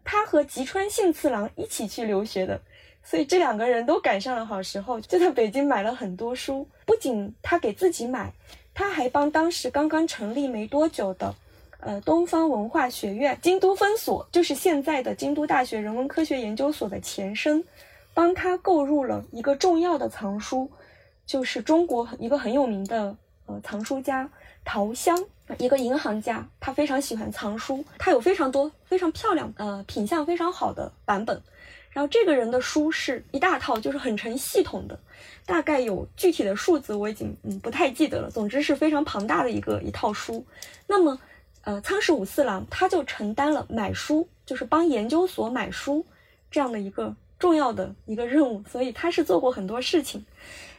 [0.06, 2.62] 他和吉川幸次郎一起去留学的。
[3.04, 6.68] 所以这两个人都赶上了好时候，就在北京买了很多书。
[6.86, 8.32] 不仅他给自己买，
[8.74, 11.36] 他还帮当时刚刚成立没多久的，
[11.80, 17.64] 呃，东方文化学院京都分所，就是现在的京都大学人文科学研究所的前身，
[18.14, 20.70] 帮他购入了一个重要的藏书，
[21.26, 23.16] 就是中国一个很有名的
[23.48, 24.30] 呃藏书家
[24.64, 25.18] 陶香，
[25.58, 31.42] 一个银行家，他非常喜欢藏书，他有非常多非常漂亮呃品相非常好的版本。
[31.92, 34.98] 然后这个人的书是一大套，就是很成系统的，
[35.46, 38.32] 大概有具体的数字我已经嗯不太记得了。
[38.32, 40.46] 总之是非常庞大的一个一套书。
[40.88, 41.20] 那么，
[41.64, 46.06] 呃，仓石武四郎他就承担了买书，就是帮研究所买书
[46.50, 50.26] 这样的一个重要的一个任务，所以他是做过很多事情。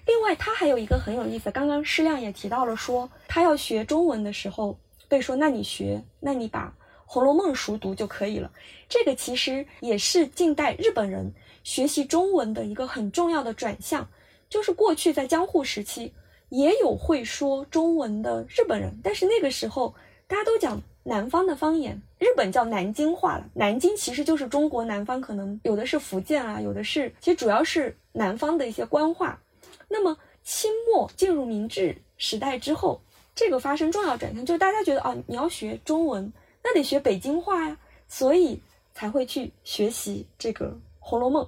[0.06, 6.72] 另外，他还有一个很有意思，刚刚施亮也提到了，说他要学中文的时候被说，那你学，那你把。
[7.12, 8.50] 《红楼梦》熟读就可以了，
[8.88, 11.30] 这个其实也是近代日本人
[11.62, 14.08] 学习中文的一个很重要的转向。
[14.48, 16.10] 就是过去在江户时期
[16.48, 19.94] 也有会说中文的日本人，但是那个时候
[20.26, 23.44] 大家都讲南方的方言，日本叫南京话了。
[23.52, 29.38] 南京其实就是中国南方，可能有的是福建啊，有的是，其实主要是南方的一些官话。
[29.86, 32.98] 那么清末进入明治时代之后，
[33.34, 36.32] 这个发生重要转向，就是大家觉得啊，你要学中文。
[36.64, 37.76] 那得学北京话呀，
[38.08, 38.60] 所以
[38.94, 40.66] 才会去学习这个
[41.00, 41.44] 《红楼梦》。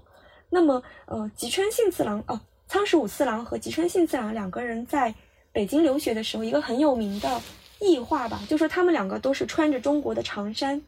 [0.51, 5.15] 那么，呃，吉川幸次郎哦，仓石武次郎和吉川幸次郎两个人在
[5.53, 7.41] 北京留学的时候，一个很有名的
[7.81, 10.81] 异化吧，就说他们两个都是穿着中国的长衫，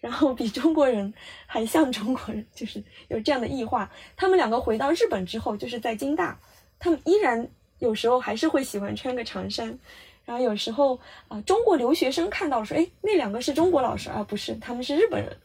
[0.00, 1.12] 然后比中国人
[1.46, 3.90] 还像中国人，就是有这样的异化。
[4.16, 6.38] 他们两个回到日本之后，就是在京大，
[6.78, 7.48] 他们依然
[7.78, 9.78] 有时候还是会喜欢穿个长衫。
[10.24, 15.36] 然后有时候啊，中国留学生看到说，哎，那两个是中国老师啊，不是，他们是日本人，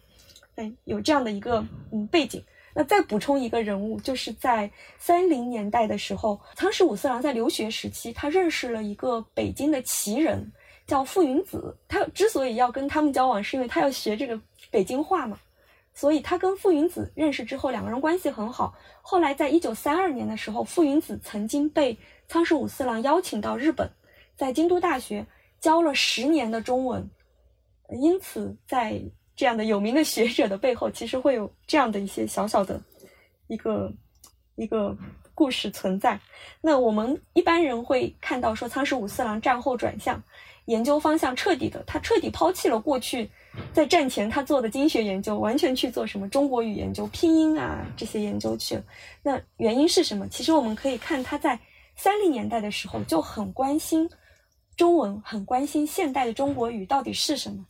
[0.55, 2.43] 哎，有这样的一个嗯背景。
[2.73, 10.51] 那再补充一个人物，就是在三零年代的时候，仓石武四郎在留学时期，他认识了一个北京的奇人，
[10.85, 11.75] 叫傅云子。
[11.87, 15.39] 他之所以要跟他们交往，是因为他要学这个北京话嘛。
[15.95, 18.75] 所以他跟傅云子认识之后，两个人关系很好。
[19.01, 21.97] 后来在一九三二年的时候，傅云子曾经被
[22.27, 23.89] 仓石武四郎邀请到日本。
[24.37, 25.25] 在京都大学
[25.59, 27.09] 教了十年的中文，
[27.99, 29.01] 因此在
[29.35, 32.79] 这样的有名的学者的背后，其实会有这样的一些小小的
[33.47, 33.91] 一个
[34.55, 34.95] 一个
[35.33, 36.19] 故事存在。
[36.61, 40.21] 那我们一般人会看到说，仓石武四郎战后转向，
[40.65, 43.29] 研究方向彻底的，他彻底抛弃了过去
[43.73, 48.83] 在战前他做的经学研究，完全去做什么中国语研究、拼音啊这些研究去了。
[49.23, 50.27] 那原因是什么？
[50.27, 51.59] 其实我们可以看他在
[51.95, 54.07] 三零年代的时候就很关心。
[54.77, 57.65] 中文很关心现代的中国语到底是什么，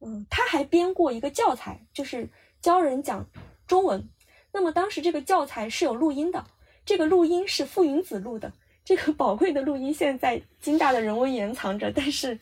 [0.00, 2.28] 嗯，他还编过一个教材，就是
[2.60, 3.24] 教人讲
[3.66, 4.08] 中文。
[4.50, 6.42] 那么当时这个教材是有录音的，
[6.86, 8.50] 这个录音是傅云子录的，
[8.82, 12.36] 这个宝贵的录音现在京大的人文研藏着，但是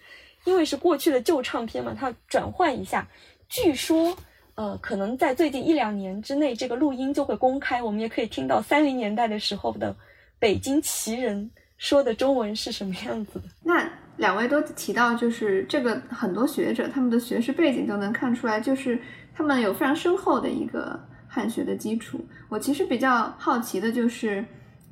[0.45, 3.09] 因为是过去的旧唱片嘛，它转换一下，
[3.49, 4.17] 据说
[4.55, 9.95] 呃，可能在最近一两年之内，这个录音就会公开，我们也可以听到三零年代的时候的
[10.39, 13.45] 北京奇人说的中文是什么样子的。
[13.65, 18.99] 那两位都提到，就是这个很多学者他们的学识背景都能看出来，就是
[19.35, 22.25] 他们有非常深厚的一个汉学的基础。
[22.49, 24.45] 我其实比较好奇的就是。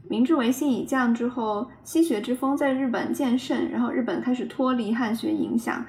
[0.07, 5.83] 明治维新以降之后，西学之风在日本渐盛，然后日本开始脱离汉学影响，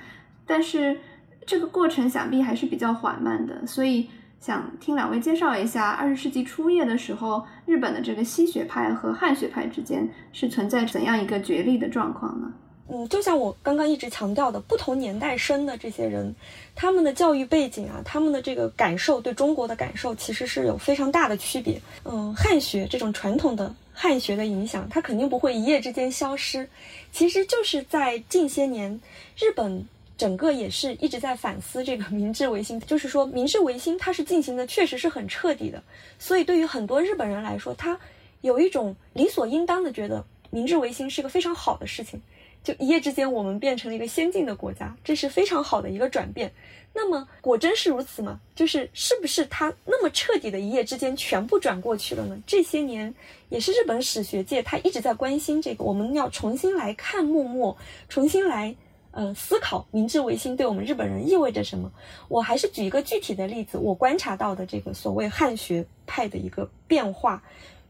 [0.48, 0.98] 但是
[1.46, 4.10] 这个过程想必还是比较缓慢的，所以
[4.46, 12.54] 想听两位介绍一下，二十世纪初叶的时候，日本的这个西学派和汉学派之间是存在怎样一个角力的状况呢？
[12.88, 16.36] 嗯，就像我刚刚一直强调的，不同年代生的这些人，
[16.76, 21.82] 他们的教育背景啊，他们的这个感受对中国的感受其实是有非常大的区别。
[22.04, 23.74] 嗯，汉学这种传统的。
[23.98, 26.70] 汉学的影响，它肯定不会一夜之间消失。
[27.12, 29.00] 其实就是在近些年，
[29.40, 29.88] 日本
[30.18, 32.80] 整个也是一直在反思这个明治维新。
[32.88, 35.84] 就是说，明治维新它是进行的确实是很彻底的。
[36.20, 38.00] 所以对于很多日本人来说，他
[38.42, 42.22] 有一种理所应当的觉得明治维新是一个非常好的事情。
[42.64, 46.52] 就一夜之间，我们变成了一个先进的国家，这是非常好的一个转变。
[46.96, 48.40] 那么果真是如此吗？
[48.56, 52.42] 就是是不是他那么彻底的一夜之间全部转过去了呢？
[52.48, 53.14] 这些年
[53.50, 57.78] 也是日本史学界他一直在关心这个，我们要重新来看幕末，
[58.10, 58.76] 重新来
[59.16, 61.90] 呃思考明治维新对我们日本人意味着什么。
[62.28, 67.42] 我还是举一个具体的例子，我观察到的这个所谓汉学派的一个变化，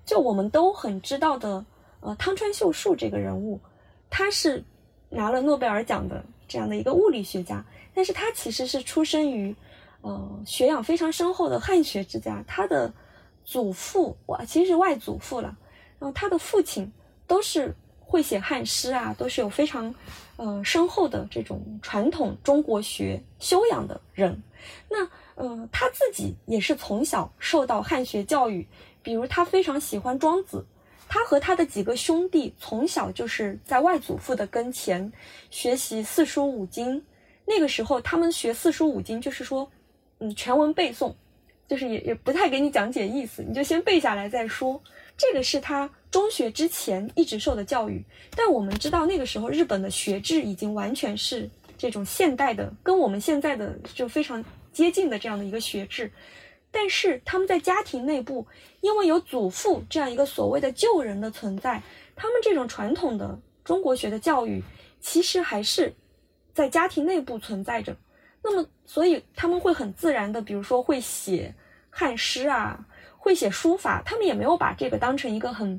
[0.05, 1.65] 就我们都很知道的
[1.99, 3.59] 呃汤川秀树这个人物，
[4.07, 4.63] 他是
[5.09, 7.65] 拿了诺贝尔奖的这样的一个物理学家。
[7.95, 9.55] 但是他其实是出生于，
[10.01, 12.43] 呃，学养非常深厚的汉学之家。
[12.45, 12.93] 他的
[13.43, 15.57] 祖父哇，其实是外祖父了。
[15.97, 16.91] 然后他的父亲
[17.25, 19.95] 都是会写汉诗啊，都是有非常，
[20.37, 24.41] 呃，深厚的这种传统中国学修养的人。
[24.89, 28.67] 那，呃，他自己也是从小受到汉学教育，
[29.01, 30.65] 比如他非常喜欢庄子。
[31.07, 35.11] 他和他的几个兄弟从小就是在外祖父的跟前
[35.51, 37.01] 学习四书五经。
[37.45, 39.69] 那个时候，他们学四书五经，就是说，
[40.17, 41.13] 嗯，全文背诵，
[41.67, 44.81] 就是也也不太给你讲解意思，你就先背下来再说。
[45.15, 48.01] 这个是他中学之前一直受的教育。
[48.37, 54.41] 但我们知道，那个时候日本的学制已经完全是这种现代的，跟我们现在的就非常
[54.71, 56.09] 接近的这样的一个学制。
[56.71, 58.47] 但是他们在家庭内部，
[58.79, 61.83] 因为有祖父这样一个所谓的旧人的存在，
[62.15, 64.63] 他们这种传统的中国学的教育，
[65.01, 65.93] 其实还是。
[66.53, 67.93] 在家庭内部存在着，
[68.41, 71.53] 那么所以他们会很自然的，比如说会写
[71.89, 72.79] 汉诗啊，
[73.17, 75.77] 会写书法，他们也没有把这个当成一个很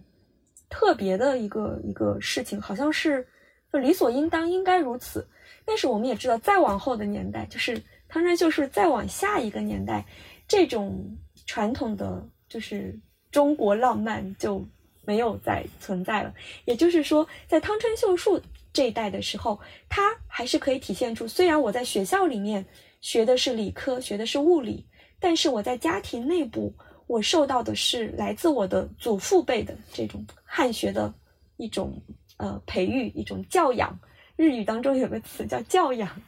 [0.69, 3.27] 特别的一个一个事情，好像是
[3.73, 5.27] 就理所应当应该如此。
[5.65, 10.05] 但是我们也知道，再往后的年代，就是当然就是再往下一个年代，
[10.47, 12.99] 这种传统的就是
[13.31, 14.65] 中国浪漫就
[15.05, 16.33] 没有再存在了。
[16.65, 18.41] 也就是说，在汤川秀树。
[18.73, 19.59] 这一代的时候，
[19.89, 22.63] 他还是可以体现出，虽然我在学校里面
[23.01, 24.87] 学的是理科，学的是物理，
[25.19, 26.75] 但是我在家庭内部，
[27.07, 31.13] 我受到的是来自我的祖父辈的这种汉学的
[31.57, 32.01] 一种
[32.37, 33.99] 呃培育，一种教养。
[34.37, 36.21] 日语当中有个词叫教养。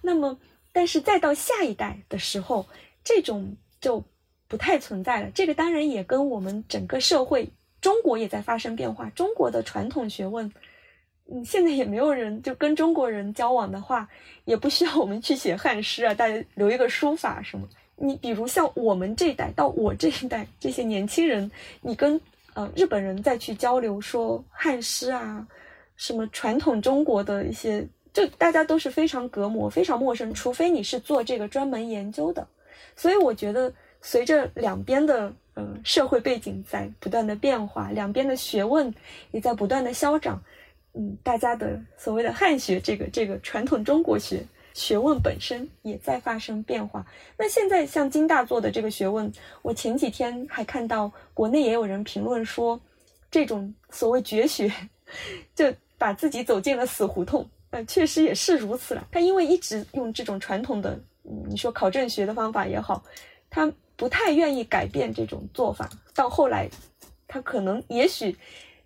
[0.00, 0.38] 那么，
[0.72, 2.66] 但是再到下一代的时候，
[3.02, 4.04] 这种就
[4.46, 5.30] 不太存在了。
[5.30, 7.48] 这个当然也跟我们整个社会，
[7.80, 10.52] 中国也在发生变化，中国的传统学问。
[11.32, 14.08] 嗯，现在也没有人就跟中国人交往的话，
[14.44, 17.68] 也不需要我们去写汉诗啊，大家留一个书法什么。
[18.02, 21.50] 你比如像我们这一代到我这一代这些年轻人，
[21.82, 22.18] 你跟
[22.54, 25.46] 呃日本人再去交流说汉诗啊，
[25.96, 32.46] 什么传统中国的一些，就大家都是非常隔膜、非常陌生，除非你是做这个专门研究的。
[32.96, 33.70] 所以我觉得，
[34.00, 38.92] 随着两边的呃社会背景在不断的变化，两边的学问
[39.30, 40.42] 也在不断的消长。
[40.94, 44.42] 嗯，大家的所谓的汉学，这个这个传统中国学
[44.74, 47.04] 学问本身也在发生变化。
[47.36, 52.80] 那现在像金大做的这个学问，我前几天还看到国内也有人评论说，
[53.30, 54.72] 这种所谓绝学，
[55.54, 57.48] 就把自己走进了死胡同。
[57.70, 59.06] 呃，确实也是如此了。
[59.10, 63.02] 他因为一直用这种传统的，你说考证学的方法也好，
[63.48, 65.88] 他不太愿意改变这种做法。
[66.14, 66.68] 到后来，
[67.26, 68.36] 他可能也许。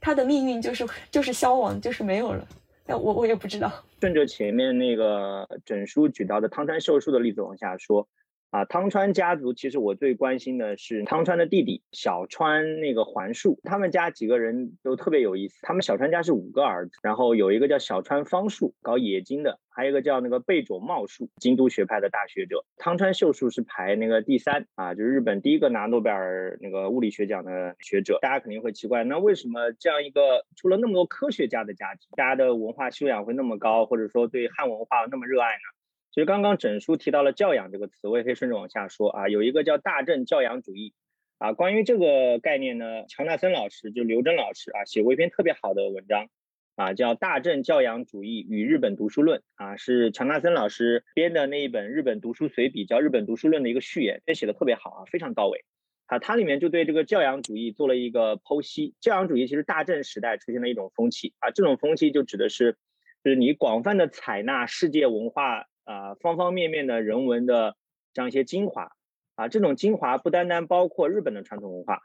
[0.06, 2.46] 他的命运就是就是消亡，就是没有了。
[2.86, 3.72] 那我我也不知道。
[4.00, 8.06] 顺着前面那个整书举到的汤川秀树的例子往下说，
[8.50, 15.58] 啊，汤川家族其实我最关心的是汤川的弟弟小川那个环树，他们家几个人都特别有意思。
[15.62, 22.64] 他们小川家是五个儿子，然后有一个叫小川方树，搞冶金的还有一个叫那个贝冢茂树，京都学派的大学者。
[22.76, 28.18] 汤川秀树是排那个第三啊，就是日本第一个拿诺贝尔那个物理学奖的学者。
[28.22, 35.74] 大家肯定会奇怪，那为什么这样一个出了那么多科学家的家庭，大家的文化修养会那么高，或者说对汉文化那么热爱呢？
[36.12, 40.94] 其实刚刚整书提到了教养这个词，我也可以顺着往下说啊，有一个叫大正教养主义。
[41.38, 46.28] 啊，关于这个概念呢，乔纳森老师就刘真老师啊，写过一篇特别好的文章，
[46.76, 55.64] 啊，叫《大正教养主义与日本读书论》啊，是乔纳森老师编的那一本日本读书随笔，叫《日本读书论》的一个序言，这写的特别好啊，非常到位。
[56.06, 58.94] 啊，它里面就对这个教养主义做了一个剖析。
[59.00, 62.76] 教养主义其实大正时代出现的一种风气啊，这种风气就指的是，
[63.22, 67.76] 就是你广泛的采纳世界文化啊方方面面的人文的
[68.12, 68.90] 这样一些精华。
[69.36, 72.00] 啊，这种精华不单单包括日本的传统文化，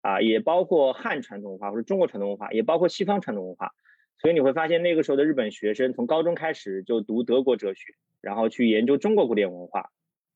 [0.00, 3.72] 啊，也包括汉传统文化或者中国传统文化，也包括西方传统文化。
[4.20, 9.90] 所以你会发现，那个时候的日本学生从高中开始就读德国哲学，然后去研究中国古典文化，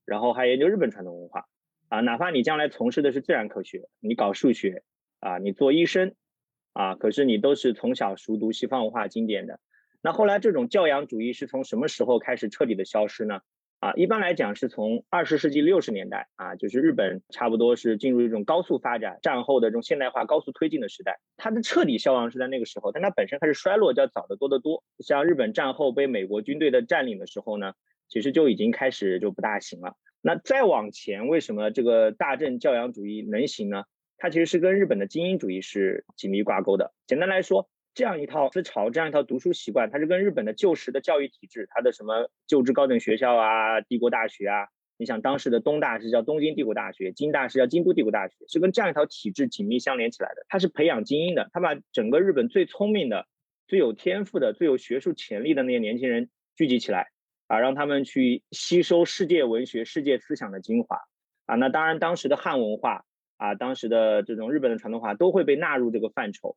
[0.06, 1.46] 然后还研究日本传统文化。
[1.88, 4.82] 啊，哪怕你将来从事的是自然科学，你搞数学，
[5.20, 6.14] 啊，你做医生，
[6.72, 9.60] 啊，可是你都是从小熟读西方文化经典的。
[10.00, 13.40] 那后来这种教养主义是从什么时候开始彻底的消失呢？
[13.84, 21.20] 啊，一般来讲是从二十世纪六十年代啊，就是日本差不多是进入一种高速发展、战后的这种现代化高速推进的时代。
[21.36, 24.82] 它的彻底消亡是在那个时候，但它本身开始衰落就要早得多得多。
[25.00, 27.74] 像日本战后被美国军队的占领的时候呢，
[28.08, 29.96] 其实就已经开始就不大行了。
[30.22, 33.84] 那再往前，为什么这个大正教养主义能行呢？
[34.16, 36.94] 它其实是跟日本的精英主义是紧密挂钩的。
[37.06, 37.68] 简单来说。
[37.94, 44.66] 这样一套思潮，这样一套读书习惯，它是跟日本的旧时的教育体制，它的什么旧制高等学校啊、帝国大学啊，
[44.96, 50.44] 你想当时的东大是叫东京帝国大学，京大是叫京都帝国大学，是跟这样一套体制紧密相连起来的。
[50.48, 53.28] 它是培养精英的，它把整个日本最聪明的、
[53.68, 57.10] 最有天赋的、最有学术潜力的那些年轻人聚集起来，
[57.46, 60.98] 啊，让他们去吸收世界文学、世界思想的精华，
[61.46, 63.04] 啊，那当然当时的汉文化
[63.36, 66.56] 啊，当时的这种日本的传统化都会被纳入这个范畴。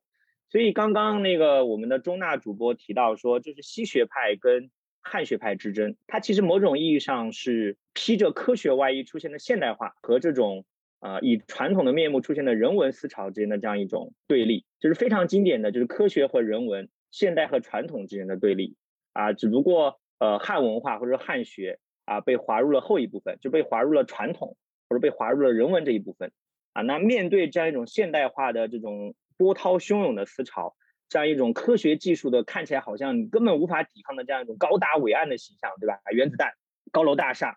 [0.50, 4.70] 所以刚刚那个我们的中纳主播提到说，就是西学派跟
[5.02, 10.64] 汉学派之争，它其实某种意义上是披着科学外衣出现的现代化和这种
[11.00, 18.74] 呃以传统的面目出现的人文思潮之间的这样一种对立，就是非常经典的就是科学和人文、现代和传统之间的对立
[19.12, 19.34] 啊。
[19.34, 24.56] 只不过呃汉文化或者汉学啊被划入了后一部分，就被划入了传统
[24.88, 26.32] 或者被划入了人文这一部分
[26.72, 26.80] 啊。
[26.80, 29.14] 那面对这样一种现代化的这种。
[29.38, 30.74] 波涛汹涌的思潮，
[31.08, 36.00] 这样一种科学技术的看起来好像你根本无法抵抗的这样一种高大伟岸的形象，对吧？
[36.12, 36.52] 原子弹、
[36.92, 37.56] 高楼大厦、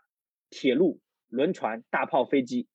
[0.50, 2.68] 铁路、轮船、大炮、飞机，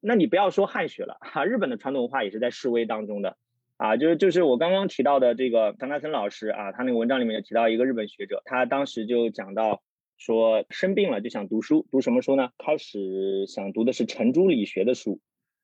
[0.00, 3.36] 那你不要说汉学了哈，日本的传统文化也是在示威当中的
[3.76, 3.96] 啊。
[3.96, 9.82] 就是就是我刚刚提到的这个唐纳森老师啊，他那个文章里面有提到一个日本学者，他当时就讲到
[10.16, 12.50] 说生病了就想读书，读什么书呢？
[12.58, 15.20] 开始想读的是程朱理学的书。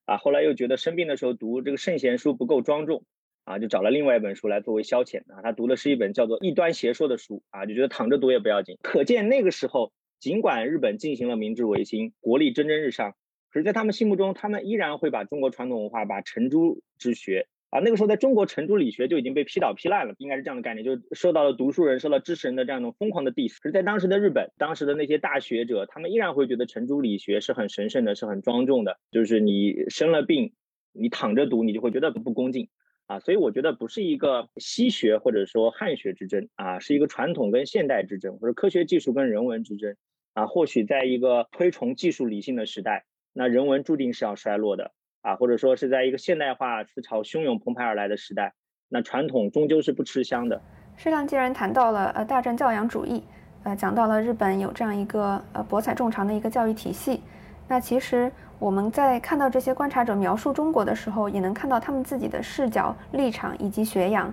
[0.08, 3.04] 啊，后来又觉得生病的时候读这个圣贤书不够庄重，
[3.44, 5.42] 啊，就找了另外一本书来作为消遣啊。
[5.42, 8.78] 他读的是一本叫做《异端邪说》的书啊，就觉得躺着读也不要紧。
[8.82, 13.16] 可见那个时候，尽管日本进行了明治维新，国力蒸蒸日上，
[13.52, 17.46] 可是在他们心目中，他们依然会把中国传统文化、把程朱之学。
[17.70, 23.58] 啊，那个时候在中国，程朱理学就已经被批倒批烂了，应该是这样的概念，就受到了读书人、受到知识人的这样一种疯狂的 diss。
[23.60, 28.98] 可是，在当时的日本，当时的那些大学者，他们依然会觉得程朱理学是很神圣的，是很庄重的。
[29.10, 30.54] 就是你生了病，
[30.92, 32.70] 你躺着读，你就会觉得不恭敬
[33.06, 33.20] 啊。
[33.20, 39.94] 所以，我觉得不是一个西学或者说汉学之争啊，是一个传统跟现代之争，或者科学技术跟人文之争
[40.32, 40.46] 啊。
[40.46, 43.04] 或许在一个推崇技术理性的时代，
[43.34, 44.92] 那人文注定是要衰落的。
[45.22, 48.52] 啊，或者说是在一个现代化思潮汹涌澎湃而来的时代，
[48.88, 50.60] 那传统终究是不吃香的。
[50.96, 53.22] 适当既然谈到了呃大战教养主义，
[53.64, 57.22] 呃讲到了日本有这样一个呃博采众长的一个教育体系，
[57.68, 64.32] 那其实我们在看到这些观察者描述中国的时候，也能看到他们自己的视角、立场以及学养。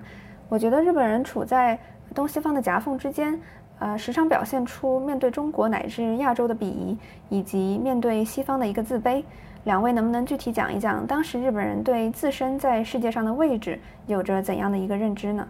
[0.49, 1.77] 我觉得日本人处在
[2.13, 3.39] 东西方的夹缝之间，
[3.79, 6.97] 呃时常表现出面对中国乃至亚洲的鄙夷，
[7.29, 9.23] 以及面对西方的一个自卑。
[9.65, 15.47] 两位能不能具体讲一讲，当时日本人对自身在世界上的位置有着怎样的一个认知呢？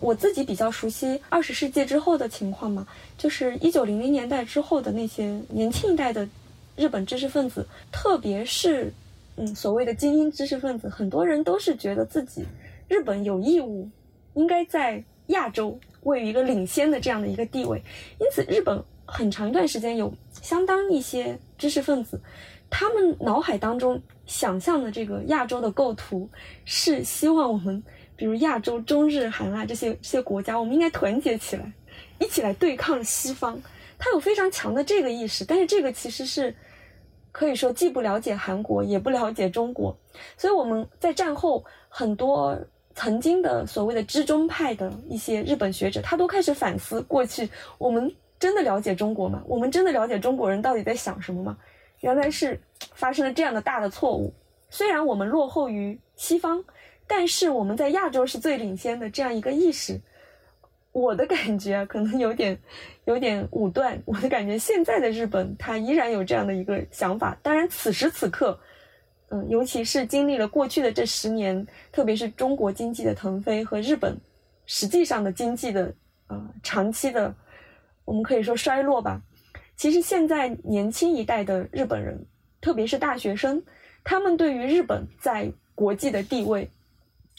[0.00, 2.86] 我自己比较熟悉二十世纪之后的情况嘛，
[3.18, 6.26] 就是一九零零年代之后的那些年轻一代的
[6.74, 8.90] 日本知识分子，特别是
[9.36, 12.46] 嗯所谓的精英知识分子，很多人都是觉得自己
[12.88, 13.86] 日本有义务
[14.32, 17.82] 应该在亚洲位于一个领先的这样的一个地位，
[18.18, 22.18] 因此日本很长一段时间有相当一些知识分子。
[22.70, 26.30] 他们脑海当中想象的这个亚洲的构图，
[26.64, 27.82] 是希望我们，
[28.14, 31.70] 比如亚洲、中日韩啊这些这些国家，我们应该团结起来，
[32.20, 33.60] 一起来对抗西方，
[33.98, 35.44] 他有非常强的这个意识。
[35.44, 36.54] 但是这个其实是
[37.32, 39.94] 可以说既不了解韩国，也不了解中国。
[40.36, 42.56] 所以我们在战后很多
[42.94, 47.48] 曾经的所谓的知中派的一些日本学者，他都开始反思过去
[47.78, 49.42] 我们真的了解中国吗？
[49.46, 51.58] 我们真的了解中国人到底在想什么吗？
[52.00, 52.60] 原来是
[52.94, 54.32] 发生了这样的大的错误。
[54.68, 56.64] 虽然我们落后于西方，
[57.06, 60.00] 但是我们在亚洲是最领先的这样一个意识。
[60.92, 62.58] 我的感觉可能有点
[63.04, 64.00] 有点武断。
[64.04, 67.38] 我的感觉，现在的日本它依然有这样的一个想法。
[67.42, 68.58] 当然，此时此刻，
[69.28, 74.18] 嗯，尤其是经历了过去的这十年，特别是中国经济的腾飞和日本
[74.66, 75.94] 实际上的经济的
[76.26, 77.32] 呃长期的，
[78.04, 79.22] 我们可以说衰落吧。
[79.80, 82.26] 其实现在年轻一代的日本人，
[82.60, 83.64] 特别是大学生。
[84.04, 86.68] 他们对于日本在国际的地位，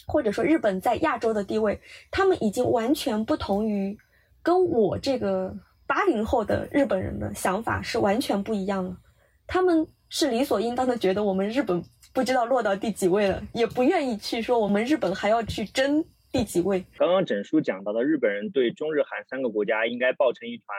[0.08, 1.80] 或者说日本在亚洲的地位，
[2.10, 3.96] 他们已经完全不同于
[4.42, 8.98] 跟我这个八零后的日本人的想法是完全不一样了。
[9.46, 11.80] 他们是理所应当的觉得我们日本
[12.12, 16.84] 不知道落到第几位了，也不愿意去说我们日本还要去争第几位。
[16.98, 20.76] 刚刚整书讲到的日本人对中日韩三个国家应该抱成一团，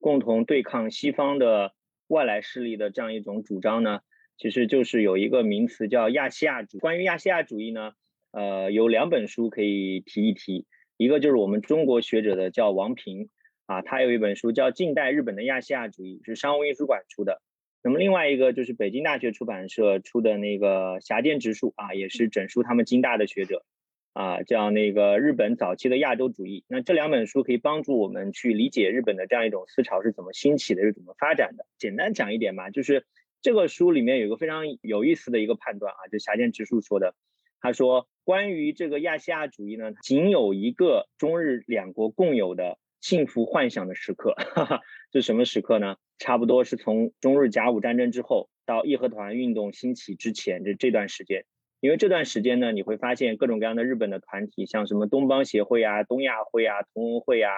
[0.00, 1.72] 共同对抗西方的
[2.06, 4.00] 外来势力的这样一种主张呢？
[4.36, 6.80] 其实就是有一个名词叫亚细亚主义。
[6.80, 7.92] 关于亚细亚主义呢，
[8.30, 10.64] 呃，有两本书可以提一提。
[10.96, 13.28] 一个就是我们中国学者的叫王平
[13.66, 17.42] 啊，他有一本书叫《近代日本的亚细亚主义》，是商务印书馆出的。
[17.82, 23.64] 那么另外一个就是北京大学出版社出的那个狭间直树啊，也是整书他们京大的学者
[24.12, 26.64] 啊，叫那个日本早期的亚洲主义。
[26.68, 31.66] 那这两本书可以帮助我们去理解日本的这样一种思潮是怎么兴起的，是怎么发展的。
[31.78, 33.04] 简单讲一点嘛，就是。
[33.40, 37.14] 这个书里面有一个非常有意思的一个判断啊，就霞间直树说的，
[37.60, 44.80] 他说关于这个亚细亚主义呢，仅有一个中日两国共有的幸福幻想的时刻，哈哈，
[45.12, 45.98] 是什么时刻呢？
[46.18, 51.44] 差不多是从中日甲午战争之后到义和团运动兴起之前这这段时间，
[51.80, 57.50] 因为这段时间呢，你会发现各种各样的日本的团体，像什么东方协会啊、东亚会啊、同盟会啊，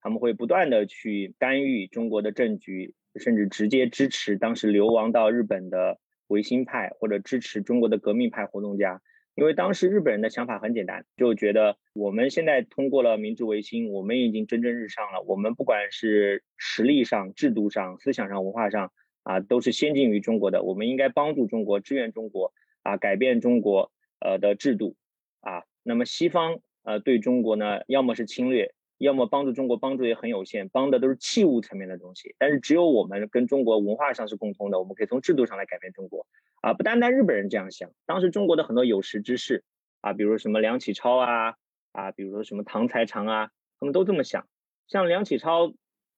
[0.00, 2.94] 他们会不断的去干预中国的政局。
[3.18, 5.98] 甚至直接支持当时流亡到日本的
[6.28, 9.00] 维新派，或者支持中国的革命派活动家，
[9.34, 18.92] 因为当时日本人的想法很简单，就觉得我们现在通过了明治维新，我们已经蒸蒸日上了，我们不管是实力上、制度上、思想上、文化上
[19.24, 22.52] 啊，都是先进于中国的，我们应该帮助中国、支援中国
[22.88, 24.96] 啊，改变中国呃的制度
[25.40, 25.64] 啊。
[25.82, 28.72] 那么西方呃对中国呢，要么是侵略。
[28.98, 32.34] 要么帮助中国帮助也很有限，帮的都是器物层面的东西。
[32.36, 36.26] 但是只有我们跟中国文化上是共通的，我们可以从制度上来改变中国。
[36.62, 39.62] 啊，不单单日本人这样想，当时中国的很多有识之士
[40.00, 41.54] 啊，比如什么梁启超啊，
[41.92, 44.48] 啊，比如说什么唐才常啊，他们都这么想。
[44.88, 45.72] 像梁启超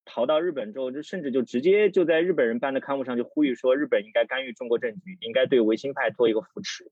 [0.04, 6.90] 逃到日本之后，就甚至就直接就在日本人办的刊物上就呼吁说，日本应该干预中国政局，应该对维新派做一个扶持。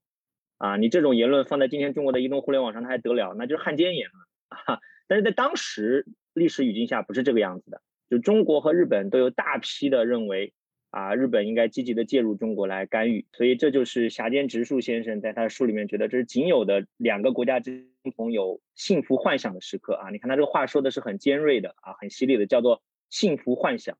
[0.58, 3.34] 啊，你这种言论放在今天中国的移动互联网上，它还得了？
[3.34, 4.22] 那就是汉奸言论
[4.66, 4.80] 啊。
[5.06, 7.80] 但是在当时历史语境下不是这个样子的，
[8.10, 10.52] 就中国和日本都有大批的认为
[10.90, 20.10] 啊，日本应该积极的介入中国来干预，所以这就是霞间直树先生在他的书里面觉得这是仅有的两个国家之共同有幸福幻想的时刻啊。
[20.10, 23.96] 你看他这个话说的是很尖锐的啊，很犀利的，叫做幸福幻想。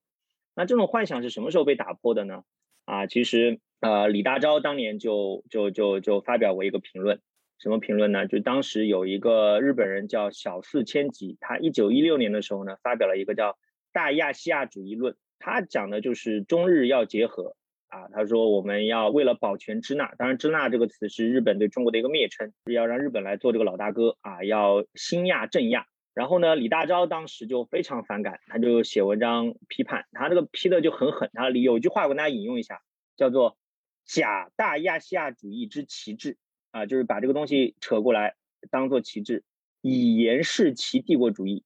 [0.54, 2.42] 那这种幻想是什么时候被打破的呢？
[2.84, 7.20] 啊，其实呃，李大钊当年就就就就发表过一个评论。
[7.58, 8.26] 什么评论呢？
[8.26, 13.52] 就当时有一个日本人叫小四千吉，他一九一六年的时候呢，发表了一个叫
[13.92, 17.56] 《大亚细亚主义论》，他讲的就是中日要结合
[17.88, 18.08] 啊。
[18.12, 25.86] 他说我们要为了保全支那，当然支那这个词是日本对中国的一个蔑称，要让日本来做这个老大哥啊，要兴亚镇亚。
[26.18, 31.30] 然后呢，李大钊当时就非常反感，他就写文章批判，他这个批的就很狠。
[31.32, 32.82] 他有句话我跟大家引用一下，
[33.16, 33.56] 叫做
[34.04, 36.36] “假大亚细亚主义之旗帜”。
[36.72, 38.34] 啊，就是把这个东西扯过来
[38.68, 39.44] 当做旗帜，
[39.80, 41.62] 以严视其帝国主义，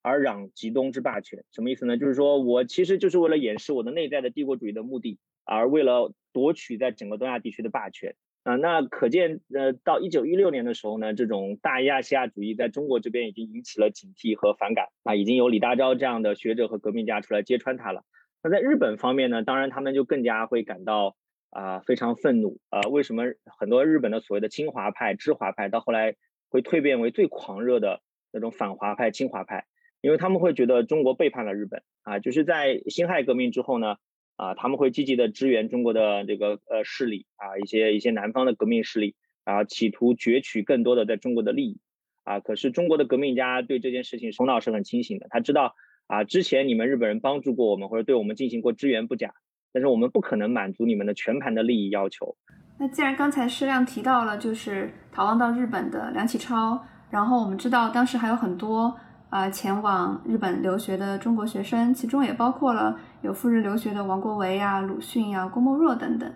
[0.00, 1.42] 而攘极东之霸权。
[1.50, 1.98] 什么意思呢？
[1.98, 8.56] 就是说我其实就是为了掩饰我的内在的帝国主义的目的，而为了夺取在整个东亚地区的霸权啊。
[8.56, 18.04] 那可见，呃，到一九一六年的时候呢，这种大亚细亚主义在中国这边已经引起了警惕和反感啊，已经有李大钊这样的学者和革命家出来揭穿它了。
[18.42, 21.16] 那在日本方面呢，当然他们就更加会感到。
[21.50, 22.82] 啊，非常愤怒啊！
[22.90, 23.22] 为什么
[23.58, 26.14] 很多日本的所谓的清华派、知华派到后来
[26.50, 29.64] 会蜕变为最狂热的那种反华派、清华派？
[30.02, 32.18] 因为他们会觉得中国背叛了日本啊！
[32.18, 33.96] 就是在辛亥革命之后呢，
[34.38, 41.80] 啊，他们会积极的支援中国的这个呃势力啊，一些一些南方的革命势力啊，企图攫取更多的在中国的利益
[42.22, 42.38] 啊。
[42.38, 45.74] 可是中国的革命家对这件事情头脑是很清醒的，他知道
[46.06, 49.34] 啊，之前你们日本人帮助过我们或者对我们进行过支援不假，
[49.72, 52.36] 但是我们不可能满足你们的全盘的利益要求。
[52.78, 56.80] 那既然刚才施亮提到了就是逃亡到日本的梁启超，
[57.10, 58.96] 然后我们知道当时还有很多
[59.30, 66.32] 啊前往日本留学的中国学生，其中也包括了有赴日留学的王国维啊、鲁迅啊、郭沫若等等。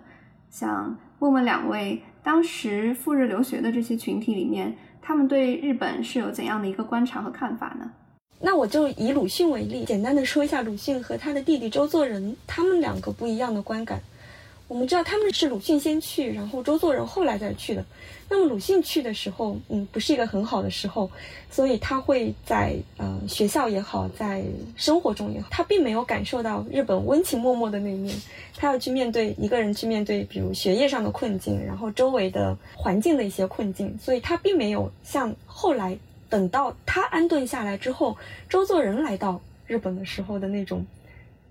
[0.49, 7.91] 想问问两位，当时赴日留学的这些群体里面，他们对日本是有怎样的一个观察和看法呢？
[8.39, 13.99] 那我就以鲁迅为例，简单的说一下鲁迅和他的弟弟周作人他们两个不一样的观感。
[14.73, 17.85] 我们知道他们是鲁迅先去，然后周作人后来再去的。
[18.27, 21.11] 那么鲁迅去的时候，嗯，不是一个很好的时候，
[21.51, 24.43] 所以他会在呃学校也好，在
[24.75, 28.15] 生活中也好，他并没有感受到日本温情脉脉的那一面。
[28.55, 35.95] 他要去面对一个人去面对，比如学业上的困境，然后周围的环境的一些困境，所以他并没有像后来
[36.29, 38.17] 等到他安顿下来之后，
[38.49, 40.83] 周作人来到日本的时候的那种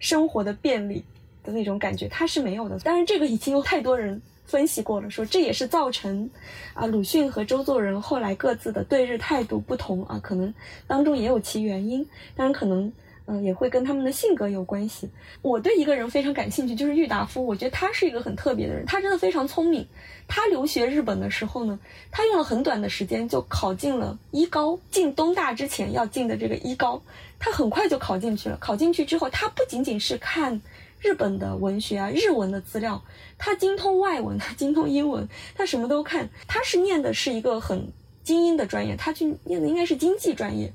[0.01, 1.05] 生活的便利。
[1.43, 2.79] 的那种感觉，他是没有的。
[2.81, 6.29] 当然，这个已经有太多人分析过了，说这也是造成
[6.75, 10.53] 啊鲁迅和周作人后来各自的对日态度不同啊，可能
[10.87, 12.07] 当中也有其原因。
[12.35, 12.93] 当然，可能
[13.27, 15.09] 嗯也会跟他们的性格有关系。
[15.43, 17.45] 我对一个人非常感兴趣，就是郁达夫。
[17.47, 19.87] 我觉得他是一个很特别的人，他真的非常聪明。
[20.29, 21.79] 他留学日本的时候呢，
[22.11, 27.03] 他用了很短的时间就考进了一高，进东大之前要进的这个一高，
[27.39, 28.57] 他很快就考进去了。
[28.59, 30.61] 考进去之后，他不仅仅是看。
[31.03, 33.03] 日本的文学啊，日文的资料，
[33.37, 36.31] 他精通外文， 他精通英文，他什么都看。
[36.47, 37.93] 他是念的是一个很
[38.23, 40.73] 精英的专业，他去念的应该是经济专业。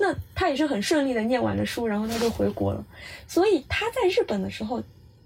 [0.00, 2.84] 那他也是很顺利的念完了书，然后他就回国了。
[3.28, 4.82] 所以他在日本的时候，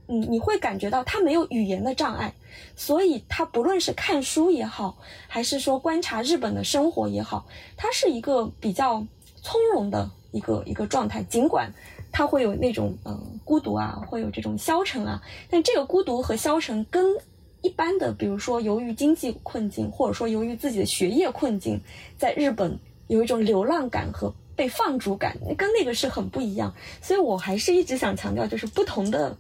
[0.07, 2.35] 你你会感觉到他没有语言的障碍，
[2.77, 4.99] 所以他不论是看书也好，
[5.29, 7.47] 还是说观察日本的生活也好，
[7.77, 9.07] 他是一个比较
[9.43, 11.73] 从容的一个一个状态，尽管。
[12.13, 17.17] 他会有那种嗯孤独啊，会有这种消沉啊，但这个孤独和消沉跟
[17.63, 21.81] 一般的，比如说由于经济困境，或者说由于自己的学业困境，
[22.19, 26.75] 在日本有一种流浪感和被放逐感，跟那个是很不一样。
[27.01, 29.37] 所以我还是一直想强调，就是不同的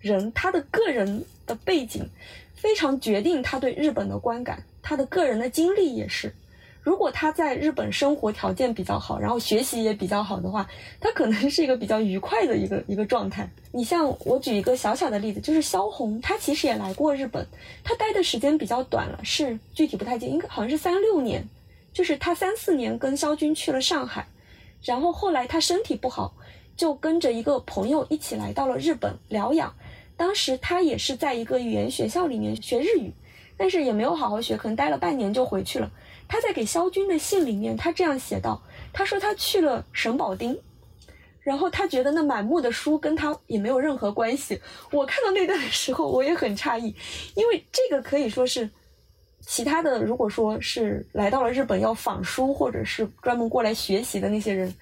[0.00, 2.08] 人，他的个人的背景
[2.54, 6.34] 非常决定他对日本的观感，他的个人的经历也是。
[6.86, 10.64] 如果他在日本生活条件比较好，然后学习也比较好的话，
[11.00, 13.50] 他可能是一个比较愉快的一个一个状态。
[13.72, 17.44] 你像我举一个小小的例子，就是萧红，她其实也来过日本，
[17.82, 21.48] 他待的时间比较短了，是具体不太记，应该好像是三六年，
[21.92, 24.28] 就是他三四年跟萧军去了上海，
[24.84, 26.34] 然后后来他身体不好，
[26.76, 29.74] 就跟着一个朋友一起来到了日本疗养。
[30.16, 33.12] 当时他也是在一个语言学校里面学日语，
[33.56, 35.90] 但是也没有好好学，可能待了半年就回去了。
[36.28, 38.60] 他在给萧军的信里面，他这样写道
[38.92, 40.58] ：“他说他去了省保町，
[41.40, 44.60] 然后他觉得那满目的书跟他也没有任何关系。”
[44.90, 46.94] 我看到那段的时候，我也很诧异，
[47.34, 48.68] 因为这个可以说是
[49.40, 54.74] 其他的，如果说是来到了日本要访书或者是专门过来学习的那些人，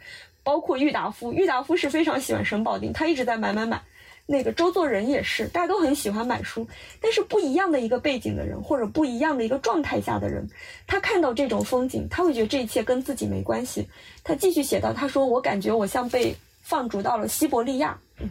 [0.42, 3.82] 包括郁达夫，郁达夫是非常喜欢省保町，他一直在买买买。
[4.26, 6.66] 那个周作人也是，大家都很喜欢买书，
[7.00, 10.48] 但是不一样的一个背景的人，或者不一样的一个状态下的人，
[10.86, 13.86] 他看到这种风景，他会觉得这一切跟自己没关系。
[14.22, 18.30] 他继续写到，他说：“我感觉我像被放逐到了西伯利亚。”嗯，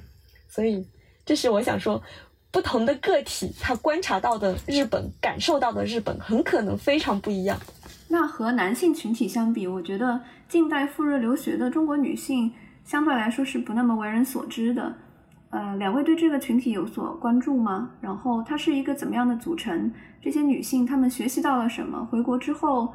[0.50, 0.84] 所以
[1.26, 2.02] 这是我想说，
[2.50, 7.60] 不同的个体他观察到的日本，感受到的日本，很可能非常不一样。
[8.08, 10.20] 那和男性群体相比，我觉得
[10.50, 12.52] 近代赴日留学的中国女性
[12.84, 14.92] 相对来说是不那么为人所知的。
[15.54, 17.92] 呃，两位对这个群体有所关注吗？
[18.02, 19.94] 然后它是一个怎么样的组成？
[20.20, 22.08] 这些女性她们学习到了什么？
[22.12, 22.92] 回国之后，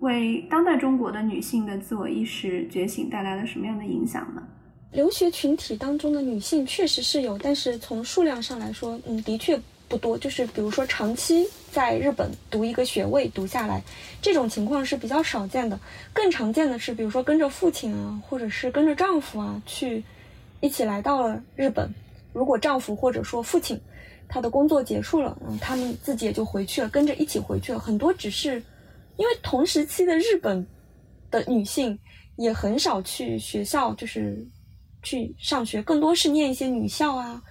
[0.00, 4.42] 为当代中国的女性的自我意识觉醒带来了什么样的影响呢？
[4.90, 10.18] 留学群体当中的女性确实是有，但是从数量上来说，嗯，的确不多。
[10.18, 13.80] 就是比如说长期在日本读一个学位读下来，
[14.20, 15.78] 这种情况是比较少见的。
[16.12, 20.02] 更常见的是，比如说跟着父亲啊，或者是跟着丈夫啊去。
[20.62, 21.92] 一起来到了日本。
[22.32, 23.78] 如果丈夫或者说父亲，
[24.26, 27.78] 他的工作结束了，嗯，他们自己也就回去了，跟着一起回去了。
[27.78, 28.54] 很多只是
[29.18, 30.66] 因为同时期的日本
[31.30, 31.98] 的女性
[32.36, 34.42] 也很少去学校，就是
[35.02, 37.42] 去上学，更多是念一些女校啊，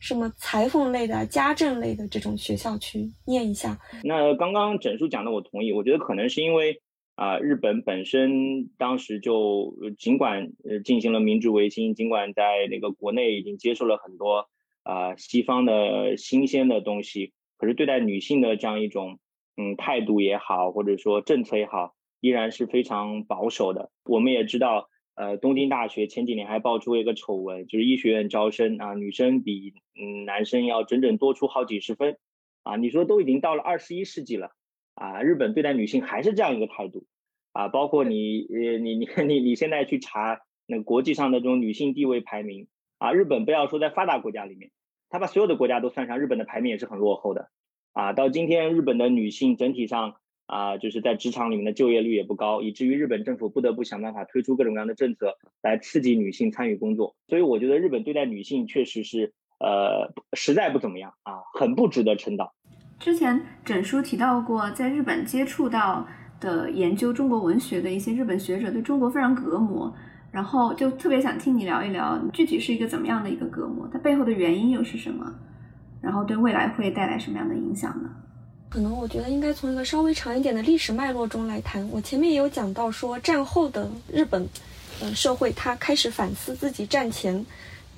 [0.00, 3.78] 什么裁缝类的、家政类的这种学校去念一下。
[4.02, 5.72] 那刚刚整数讲的，我同意。
[5.72, 6.80] 我觉得可能是因为。
[7.16, 14.48] 啊，日本本身当时就尽管呃进行了明治维新，尽管在那个国内已经接受了很多
[14.82, 19.20] 啊西方的新鲜的东西，可是对待女性的这样一种
[19.56, 23.92] 嗯态度也好，或者说政策也好，依然是非常保守的。
[24.04, 32.16] 我们也知道，呃，东京大学前几年还爆出一个丑闻，就是医学院招生啊，女生比嗯男生要整整多出好几十分，
[32.64, 34.50] 啊，你说都已经到了二十一世纪了，
[34.94, 37.04] 啊，日本对待女性还是这样一个态度，
[37.52, 42.68] 啊，包括你呃你你你你现在去查那个国际上的这种女性地位排名，
[42.98, 44.70] 啊，日本不要说在发达国家里面，
[45.10, 47.48] 他把所有的国家都算上，日本的排名也是很落后的，
[47.92, 50.16] 啊，到今天日本的女性整体上。
[50.46, 57.16] 啊，就是在职场里面的就业率也不高，以至于日本政府不得不想办法推出各种各样的政策来刺激女性参与工作。
[57.28, 62.52] 所以我觉得日本对待女性确实是，呃，实在不怎么样啊，很不值得称道。
[63.04, 66.06] 之前整书提到过，在日本接触到
[66.40, 69.94] 的研究中国文学的一些日本学者对中国非常隔膜，
[70.30, 75.30] 然后就特别想听你聊一聊，具体是一个怎么样的一个隔膜，它背后的原因又是什么，
[76.00, 78.08] 然后对未来会带来什么样的影响呢？
[78.70, 81.86] 可能我觉得应该从一个稍微长一点的历史脉络中来谈。
[81.90, 84.48] 我前面也有讲到说，战后的日本，
[85.02, 87.44] 呃，社会它开始反思自己战前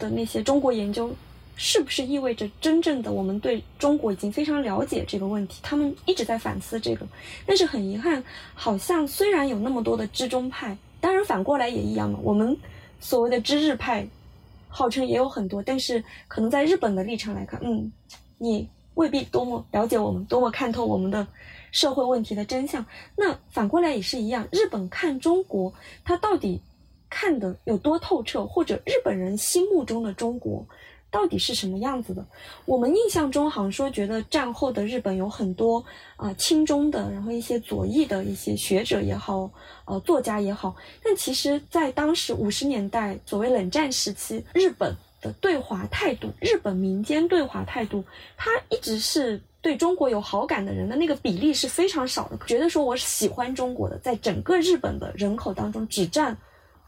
[0.00, 1.14] 的那些中国研究，
[1.56, 5.58] 是不是意味着真正的我们对中国已经非常了解这个问题？
[5.62, 7.04] 他们一直在反思这个，
[7.44, 8.22] 但是很遗憾，
[8.54, 12.20] 好像虽然有那么多的知中派，当然反过来也一样嘛。
[12.22, 12.56] 我们
[13.00, 14.06] 所谓的知日派，
[14.68, 17.90] 号称也有很多，但是可能在日本的立场来看，嗯，
[18.38, 18.68] 你。
[18.96, 21.26] 未必多么了解我们，多么看透我们的
[21.70, 22.82] 社会问题的真相。
[23.14, 25.70] 那反过来也是一样，日本看中国，
[26.02, 26.58] 他到底
[27.10, 30.66] 看的有多透彻，或者日本人心目中的中国
[31.10, 32.24] 到底是什么样子的？
[32.64, 35.84] 我们印象中好像说，觉得战后的日本有很多
[36.16, 39.50] 啊亲中的，然后一些左翼的一些学者也好，
[39.84, 40.74] 呃作家也好。
[41.02, 44.94] 但其实，在当时五十年代，所谓冷战时期，日本。
[45.22, 48.04] 的对华态度，日本民间对华态度，
[48.36, 52.38] 他一直是对中国有好感的人的那个比例是非常少的。
[52.46, 56.36] 觉得说我是喜欢中国的，在整个日本的人口当中只占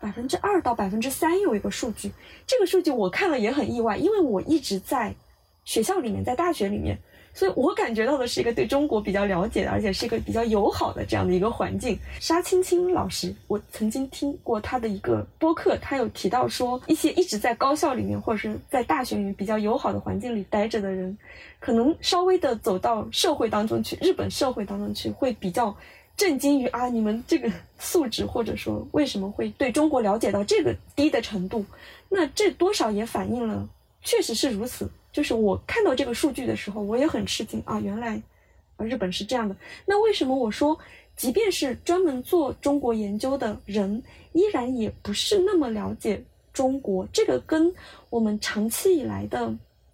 [0.00, 2.12] 百分之二到百分之三，有一个数据。
[2.46, 5.14] 这个数据我看了也很意外，因为我一直在
[5.64, 6.98] 学校里面，在大学里面。
[7.34, 11.96] 所以我感觉到的是一个对中国比较了解的，而且是一个比较友好的这样的一个环境。
[12.18, 21.16] 沙青青老师，我曾经听过他的一个播客，他有提到说，一些一直在高校里面或者是在大学里面比较友好的环境里待着的人，
[21.60, 25.76] 可能稍微的走到社会当中去，日本社会当中去，会比较
[26.18, 31.64] 震惊于啊，你们这个素质或者说为什么会对中国了解到这个低的程度？
[32.08, 33.66] 那这多少也反映了，
[34.02, 34.90] 确实是如此。
[35.12, 37.80] 就是我看到这个数据的时候，我也很吃惊啊！
[37.80, 38.20] 原来，
[38.76, 39.54] 啊，日本是这样的。
[39.86, 40.76] 那为什么我说，
[41.16, 44.02] 即便是专门做中国研究的人，
[44.32, 47.06] 依然也不是那么了解中国？
[47.12, 47.72] 这个跟
[48.10, 49.52] 我们长期以来的，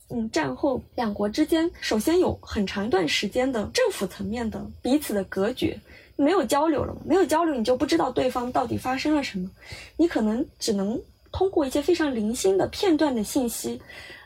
[0.09, 5.79] 嗯，战后两国之间，首先有很长一段时间的政府层面的彼此的隔绝，
[6.17, 9.51] 没有交流了没有交流，你就不知道对方到底发生了什么，
[9.97, 11.01] 你可能只能
[11.33, 13.81] 通过一些非常零星的片段的信息。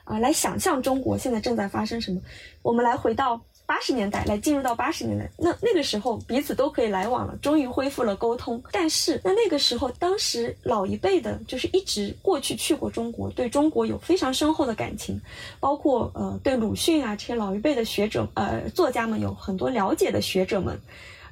[0.04, 2.18] 啊，来想象中国现在正在发生什么。
[2.62, 8.62] 我们来回到八十年代，来进入到八十年代，那那个时候彼此都可以来往了，终于恢复了沟通。
[8.72, 15.20] 但是那那个时候，当时老一辈的，就是一直过去去过中国，对中国有非常深厚的感情，
[15.60, 20.80] 包括呃对鲁迅啊这些老一辈的学者呃作家们有很多了解的学者们，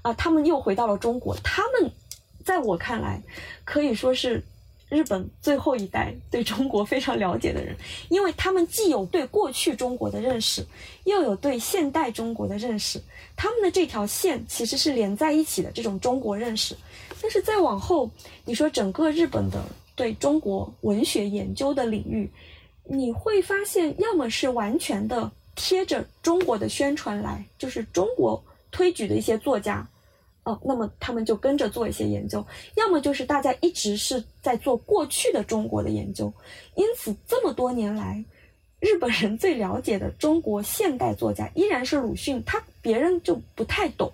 [0.06, 1.36] 啊，他们又回到了中国。
[1.42, 1.90] 他们
[2.44, 3.20] 在我看来，
[3.64, 4.42] 可以说是。
[4.88, 7.76] 日本最后一代对中国非常了解的人，
[8.08, 10.64] 因为他们既有对过去中国的认识，
[11.06, 13.02] 又有对现代中国的认识，
[13.34, 16.76] 他们的这条线其实是连在一起的这种中国认识。
[17.20, 18.08] 但是再往后，
[18.44, 19.60] 你说整个日本的
[19.96, 22.30] 对中国文学研究的领域，
[22.84, 28.40] 你会发现，要么是完全的贴着中国的宣传来，就是中国
[28.70, 29.84] 推举的一些作家。
[30.46, 32.44] 哦，那么他们就跟着做一些研究，
[32.76, 36.32] 要么就是大家一直是在做过去的中国的研究，
[36.76, 38.24] 因此这么多年来，
[38.78, 44.08] 日本人最了解的中国现代作家依然是鲁迅，他别人就不太懂。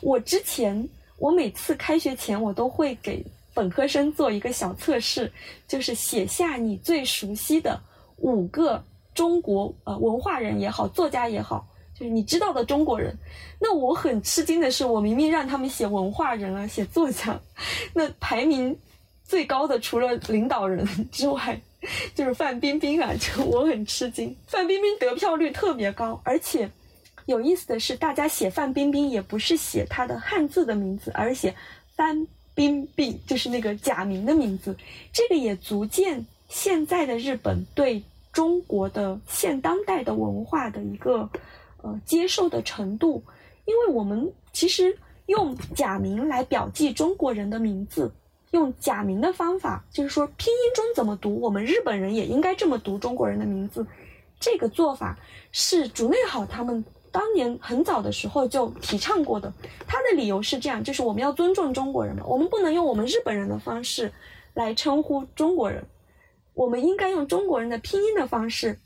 [0.00, 3.24] 我之前我每次开学前我都会给
[3.54, 5.32] 本科生做一个小测试，
[5.68, 7.80] 就是写下你最熟悉的
[8.16, 8.82] 五个
[9.14, 11.64] 中国呃文化人也好，作家也好。
[11.98, 13.12] 就是你知道的中国人，
[13.58, 17.40] 那我很吃惊的是，我明明让他们写文化人啊，写作家，
[17.92, 18.78] 那排名
[19.24, 21.60] 最高的除了领导人 之外，
[22.14, 24.36] 就是范冰冰啊，就我很吃惊。
[24.46, 26.70] 范冰冰得票率特别高，而且
[27.26, 31.52] 有意思的是，大家写范冰冰也不是写她的汉字的名字，而是写
[31.96, 34.76] 范冰冰，就是那个假名的名字。
[35.12, 38.00] 这个也足见现在的日本对
[38.32, 41.28] 中国的现当代的文化的一个。
[41.82, 43.22] 呃，接受的程度，
[43.64, 48.12] 因为我们其实用假名来表记中国人的名字，
[48.50, 53.86] 用假名的方法，就是说拼音中怎么读，我们日本人也应该这么读中国人的名字。
[54.40, 55.18] 这个做法
[55.50, 59.52] 是竹内好他们当年很早的时候就提倡过的。
[59.86, 64.12] 他的理由是这样，就是我们要尊重中国人嘛，我们不能用我们日本人的方式
[64.54, 65.84] 来称呼中国人，
[66.54, 68.78] 我们应该用中国人的拼音的方式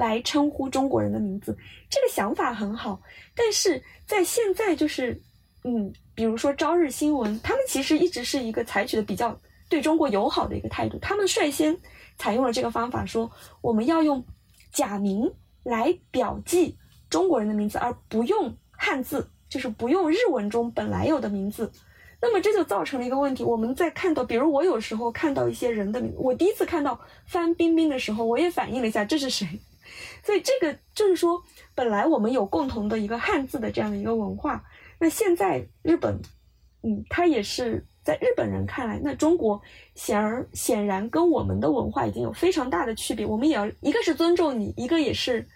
[0.00, 1.56] 来称呼中国人的名字。
[1.90, 3.00] 这个想法很好，
[3.34, 5.20] 但是在现在就是，
[5.64, 9.38] 嗯，比如说朝日新闻，他们其实一直是一个采取的比较
[9.68, 11.76] 对中国友好的一个态度，他们率先
[12.16, 13.30] 采用了这个方法，说
[13.60, 14.24] 我们要用。
[14.72, 15.28] 假名
[15.64, 16.76] 来表记
[17.08, 21.72] 中国人的名字，而不用汉字，就是不用日文中本来有的名字。
[22.22, 29.48] 那么这就造成了一个问题：我们在看到，比如我有时候看到一些人的名，我第一次看到范冰冰的时候，我也反应了一下这是谁。
[30.24, 31.42] 所以这个就是说，
[31.74, 34.64] 本来我们有共同的一个汉字的这样的一个文化，
[34.98, 36.20] 那现在日本，
[36.82, 37.84] 嗯，它也是。
[38.02, 39.60] 在日本人看来，那中国
[39.94, 43.26] 显而显然跟我们的文化已经有非常大的区别。
[43.26, 45.46] 我们也要一个是尊重你，一个也是，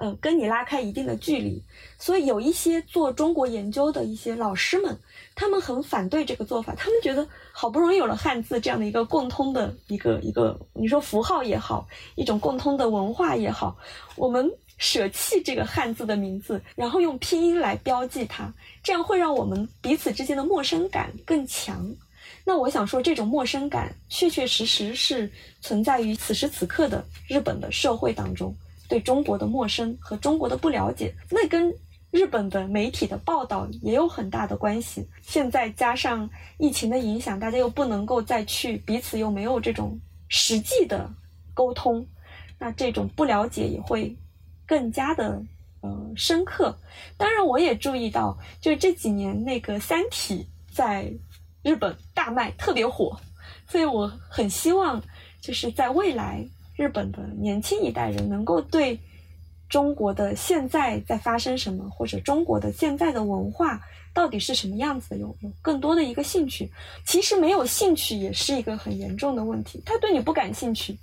[0.00, 1.62] 呃，跟你拉开一定的距离。
[1.98, 4.98] 所以有一些做中国研究的一些老师们，
[5.36, 6.74] 他们很反对这个做法。
[6.74, 11.86] 他们觉得好不容易有了汉字这样的一个共通的一个一个，你说符号也好，
[12.16, 13.76] 一种共通的文化也好，
[14.16, 14.50] 我们。
[14.82, 18.50] 舍弃这个汉字的名字，然后用拼音来标记它，
[18.82, 21.94] 这样会让我们彼此之间的陌生感更强。
[22.46, 25.30] 那我想说，这种陌生感确确实实是
[25.60, 28.56] 存在于此时此刻的日本的社会当中，
[28.90, 31.72] 对中国的陌生和中国的不了解，那跟
[32.10, 35.08] 日本的媒体的报道也有很大的关系。
[35.22, 36.28] 现在加上
[36.58, 41.08] 疫情的影响，大家又不能够再去彼此又没有这种实际的
[41.54, 42.04] 沟通，
[42.58, 44.14] 那这种不了解也会。
[44.66, 45.42] 更加的
[45.80, 46.78] 呃深刻，
[47.16, 51.12] 当然我也注意到，就是这几年那个《三体》在
[51.62, 53.18] 日本大卖，特别火，
[53.66, 55.02] 所以我很希望
[55.40, 56.44] 就是在未来，
[56.80, 58.98] 日本的年轻一代人能够对
[59.68, 63.78] 中国的现在在发生什么，或者中国的现在的文化
[64.14, 66.70] 到底是什么样子的，有有更多的一个兴趣。
[67.04, 70.96] 其实没有兴趣也是一个很严重的问题，他对你不感兴趣。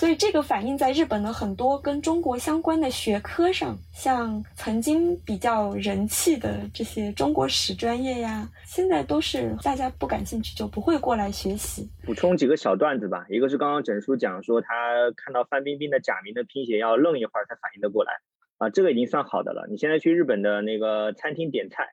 [0.00, 11.86] 所以这个反映在日本的很多跟中国相关的学科上，像曾经比较人气的这些中国史专业呀，现在都是大家不感兴趣就不会过来学习。
[12.02, 14.68] 补充几个小段子吧，一个是刚刚整叔讲说他
[15.14, 18.14] 看到范冰冰的假名的拼写要愣一会儿才反应得过来，
[18.56, 19.66] 啊，这个已经算好的了。
[19.68, 21.92] 你现在去日本的那个餐厅点菜，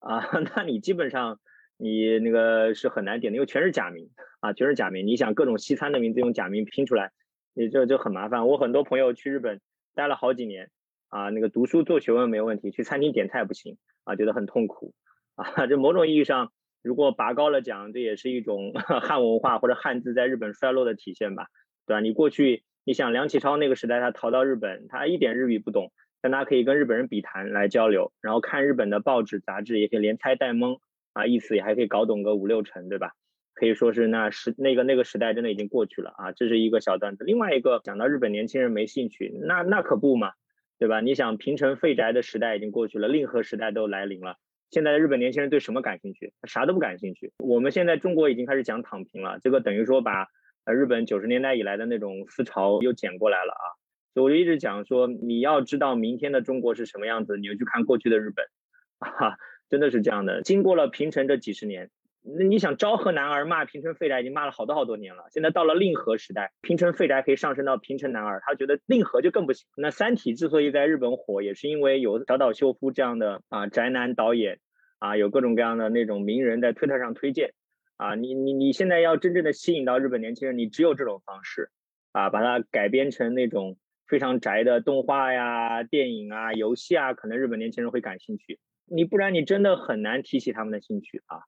[0.00, 1.40] 啊， 那你基本上
[1.78, 4.10] 你那个是很难点的，因为全是假名
[4.40, 5.06] 啊，全是假名。
[5.06, 7.12] 你想各种西餐的名字用假名拼出来。
[7.54, 8.46] 你这就很麻烦。
[8.46, 9.60] 我很多朋友去日本
[9.94, 10.70] 待了好几年，
[11.08, 14.94] 啊，那个读书做学问没问题，去餐厅点菜不行啊，觉得很痛苦
[15.36, 15.66] 啊。
[15.66, 18.72] 这某种意义上，如果拔高了讲，这也是一种
[19.02, 21.48] 汉文化或者汉字在日本衰落的体现吧，
[21.86, 22.00] 对吧？
[22.00, 25.92] 你过去你想梁启超那个时代，他逃到日本，他一点日语不懂，
[26.22, 30.78] 但他可以跟日本人笔谈来交流，然后看日本的报纸杂志，也可以连猜带蒙
[31.12, 33.12] 啊，意思也还可以搞懂个五六成，对吧？
[33.60, 37.24] 可以说是那时那个那个时代真的已经过去了啊，这是一个小段子。
[37.24, 40.32] 另外一个讲到日本年轻人没兴趣，那那可不嘛，
[40.78, 41.02] 对吧？
[41.02, 44.36] 你想平成废宅的时代已经过去了，令和时代都来临了。
[44.70, 46.32] 现在的日本年轻人对什么感兴趣？
[46.44, 47.34] 啥都不感兴趣。
[47.36, 50.28] 我们现在中国已经开始讲躺平了，这个等于说把
[50.64, 53.66] 呃日本九十年代以来的那种思潮又捡过来了啊。
[54.14, 58.46] 所以我就一直讲说，你要知道明天的中国是什么样子，你就去看过去的日本，
[59.04, 59.36] 啊，
[59.68, 60.40] 真的是这样的。
[60.40, 61.90] 经过了平成这几十年。
[62.22, 69.66] 那你想昭和男儿骂平成废宅已经骂了好多好多年了，现在到了令和时代，平成废宅可以上升到平成男儿，他觉得令和就更不行。
[69.76, 74.60] 那三体之所以在日本火，也是因为有小岛秀夫这样的啊宅男导演，
[74.98, 77.54] 啊有各种各样的那种名人在推特上推荐，
[77.96, 81.70] 啊你你你现在要真正的吸引到日本年轻人，你只有这种方式，
[82.12, 91.40] 啊把它改编成那种非常宅的动画呀、电影啊、游戏啊，可能日本年轻人会感兴趣，你不然你真的很难提起他们的兴趣啊。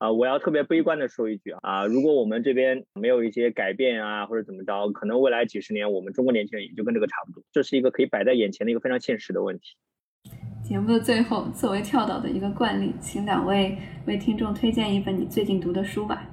[0.00, 7.44] 啊，我要特别悲观的说一句啊，如果我们这边没有一些改变啊，或者怎么着，可能未来几十年我们中国年轻人也就跟这个差不多。
[7.52, 9.76] 这是一个可以摆在眼前的一个非常现实的问题。
[10.64, 13.76] 节目的最后，作为跳岛的一个惯例，请两位
[14.06, 16.26] 为听众推荐一本你最近读的书吧。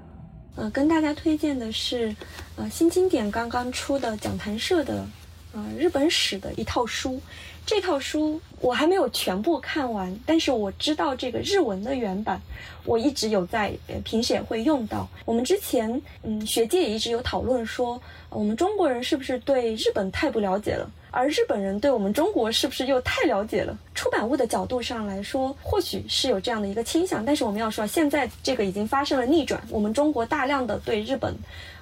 [0.55, 2.15] 呃，跟大家推荐的是，
[2.55, 5.05] 呃，新经典刚刚出的讲谈社的，
[5.53, 7.19] 呃，日本史的一套书。
[7.67, 12.41] 这套书我还没有全部看完，但是我知道这个日文的原版，
[12.85, 13.73] 我一直有在
[14.05, 15.05] 评写会用到。
[15.25, 20.89] 我们之前，嗯，学界也一直有讨论说，我们中国人是不是对日本太不了解了？
[21.11, 23.77] 而日本人对我们中国是不是又太了解了？
[23.93, 29.61] 出版物的角度上来说，或许是有这样的一个倾向，但是我们要说，现在这个已经发生了逆转。
[29.69, 31.35] 我们中国大量的对日本，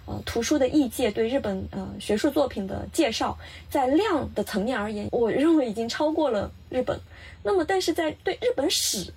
[0.06, 3.38] 呃，图书的译介，对日本呃学术作品的介绍，
[3.70, 7.00] 在量的层面而言，我认为已经超过了日本。
[7.42, 9.12] 那么，但是在对日本史，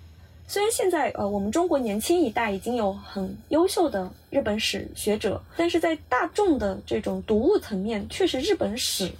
[0.47, 9.11] 虽然现在呃我们中国年轻一代已经有很优秀的日本史学者，但是在大众的这种读物层面，确实日本史。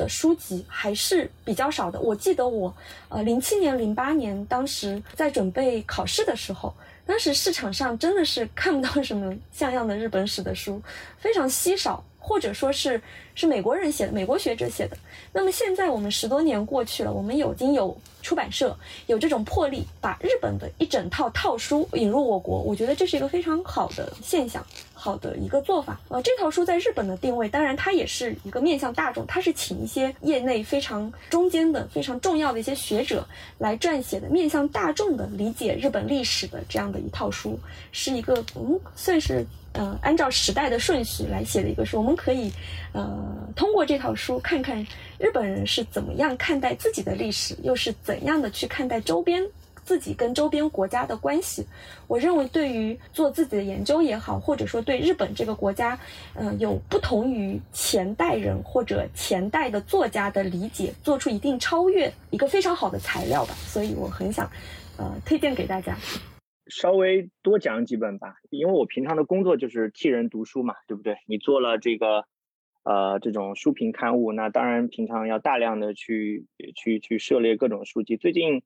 [0.00, 2.00] 的书籍还是比较少的。
[2.00, 2.74] 我记得我，
[3.10, 6.74] 呃，零七年、零八年，当时在准备考试的时候，
[7.04, 10.80] 当时市场上真的是看不到什么像样的日本史的书，
[11.18, 13.02] 非常稀少，或者说是
[13.34, 14.96] 是美国人写的，美国学者写的。
[15.32, 18.76] 那么现在我们十多年过去了，我们已经有出版社
[19.08, 24.64] 有这种魄力，把日本的一整套套书引入我国，我觉得这是一个非常好的现象。
[24.92, 37.58] 好的一个做法，呃，这套书在日本的定位，当然它也是一个面向大众，它是请一些业内非常中间的、非常重要的一些学者来撰写的，面向大众的理解日本历史的这样的一套书，
[37.92, 39.42] 是一个嗯，算是
[39.72, 41.98] 呃按照时代的顺序来写的一个书。
[41.98, 42.52] 我们可以
[42.92, 43.08] 呃
[43.54, 44.84] 通过这套书看看
[45.18, 49.42] 日本人是怎么样看待自己的历史，又是怎样的去看待周边。
[49.82, 51.66] 自己跟周边国家的关系，
[52.06, 55.98] 我认为对于做自己的研究也好，或者说对日本这个国家，
[56.34, 63.54] 嗯，有不同于前代人或者前代的作家的理解，做出一定超越，一个非常好的材料吧。
[63.66, 64.48] 所以我很想，
[64.96, 65.98] 呃，推荐给大家。
[66.70, 71.16] 稍微多讲几本吧，因为我平常的工作就是替人读书嘛，对不对？
[71.26, 72.24] 你做了这个，
[72.84, 78.16] 呃，这种书评刊物，那当然平常要大量的去去去涉猎各种书籍。
[78.16, 78.62] 最近。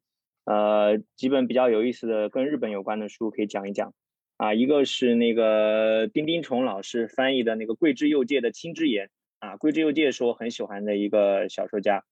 [0.47, 3.95] 呃，几本比较有意思的跟日本有关的书可以讲一讲，
[4.37, 9.07] 啊，一个是那个丁丁虫老师翻译的那个桂枝佑介的《青之言》，
[9.39, 12.05] 啊，桂枝佑介是我很喜欢的一个小说家，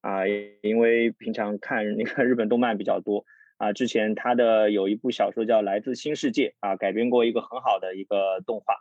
[0.00, 0.26] 啊，
[0.62, 3.24] 因为平常看那个日本动漫比较多，
[3.58, 8.76] 啊，之前他的有一部小说叫《来自新世界》，啊，改编过一个很好的一个动画，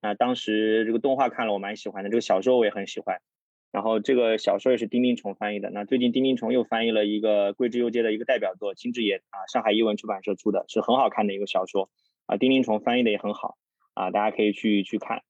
[0.00, 3.20] 啊，当时这个动画看了我蛮喜欢的，这个小说我也很喜欢。
[3.72, 5.70] 然后这个小说也是丁丁虫翻译的。
[5.70, 11.88] 那最近丁丁虫又翻译了一个桂枝优介的一个代表作《金枝言》啊，上海译文出版社出的是很好看的一个小说
[12.26, 12.36] 啊。
[12.36, 13.56] 丁丁虫翻译的也很好
[13.94, 15.22] 啊，大家可以去去看。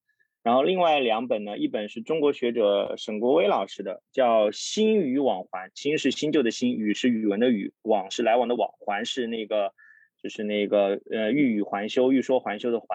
[0.43, 9.72] 然后另外两本呢，一本是中国学者沈国威老师的，叫《新语往还》，新是新旧的新，语是语文的语，往是来往的往，还是那个
[10.20, 12.86] 就是那个呃欲语还休，欲说还休的还。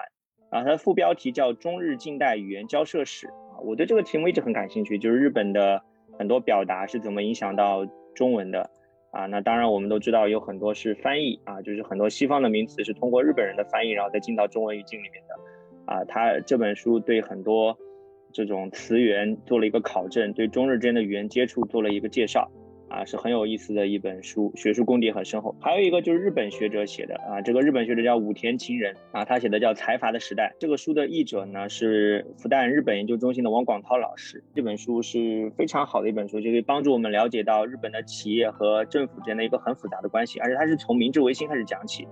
[0.50, 3.26] 啊，它的副标题叫《中日近代语言交涉史》。
[3.30, 5.82] 啊我对这个题目一直很感兴趣，就是日本的
[6.18, 7.84] 很多表达是怎么影响到
[8.14, 8.70] 中文的
[9.10, 9.26] 啊？
[9.26, 15.34] 那当然我们都知道有很多是翻译啊，就是很多西方的名词是通过日本人的翻译，然后再进到中文语境里面的
[15.88, 16.04] 啊。
[16.04, 17.76] 他这本书对很多
[18.32, 22.50] 这种词源做了一个考证，对中日之间的语言接触做了一个介绍。
[22.90, 25.54] 啊，是很有意思的一本书，学术功底很深厚。
[25.60, 30.54] 还有一个就是日本学者写的啊，这个日本学者叫武田晴人啊，他写的叫《财阀的时代》。
[30.58, 34.42] 这个书的译者呢是复旦日本研究中心的王广涛老师。
[34.54, 42.08] 这本书是非常好的一本书，就可以帮助我们了解到日本的企业和政府之间的一个很复杂的关系，而且它是从明治维新开始讲起。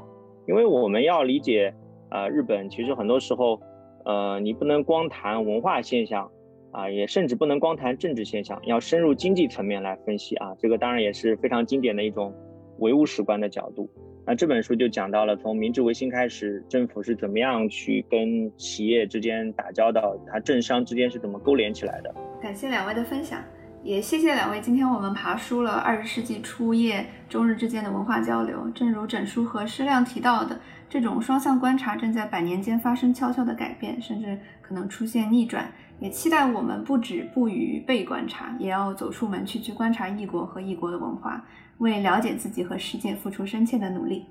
[0.47, 1.73] 因为我们要理解
[2.17, 3.61] 呃，日本其实很多时候，
[4.07, 6.31] 呃，你不能光谈文化现象。
[6.73, 10.53] 啊，也甚至不能光谈政治现象，要深入经济层面来分析啊。
[10.59, 12.35] 这个当然也是非常经典的一种
[12.81, 13.89] 唯物史观的角度。
[14.27, 22.15] 那这本书就讲到了从明治维新开始，政府是怎么样去跟企业之间打交道，它政商之间是怎么勾连起来的。
[22.43, 23.43] 感谢两位的分享，
[23.83, 24.61] 也谢谢两位。
[24.61, 28.69] 今天我们爬书了二十世纪初叶中日之间的文化交流。
[28.75, 30.61] 正如整书和施亮提到的，
[30.97, 35.71] 这种双向观察正在百年间发生悄悄的改变，甚至可能出现逆转。
[36.01, 41.45] 也期待我们不止不于被观察，也要走出门去，去观察异国和异国的文化，
[41.77, 44.25] 为了解自己和世界付出深切的努力。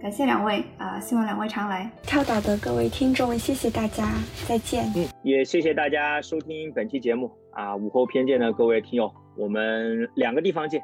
[0.00, 1.90] 感谢两位啊，希望两位常来。
[2.02, 4.08] 跳岛的各位听众，谢谢大家，
[4.48, 4.90] 再见。
[4.96, 10.80] 嗯，也谢谢大家收听本期节目啊，午后偏见的各位听友，我们两个地方见。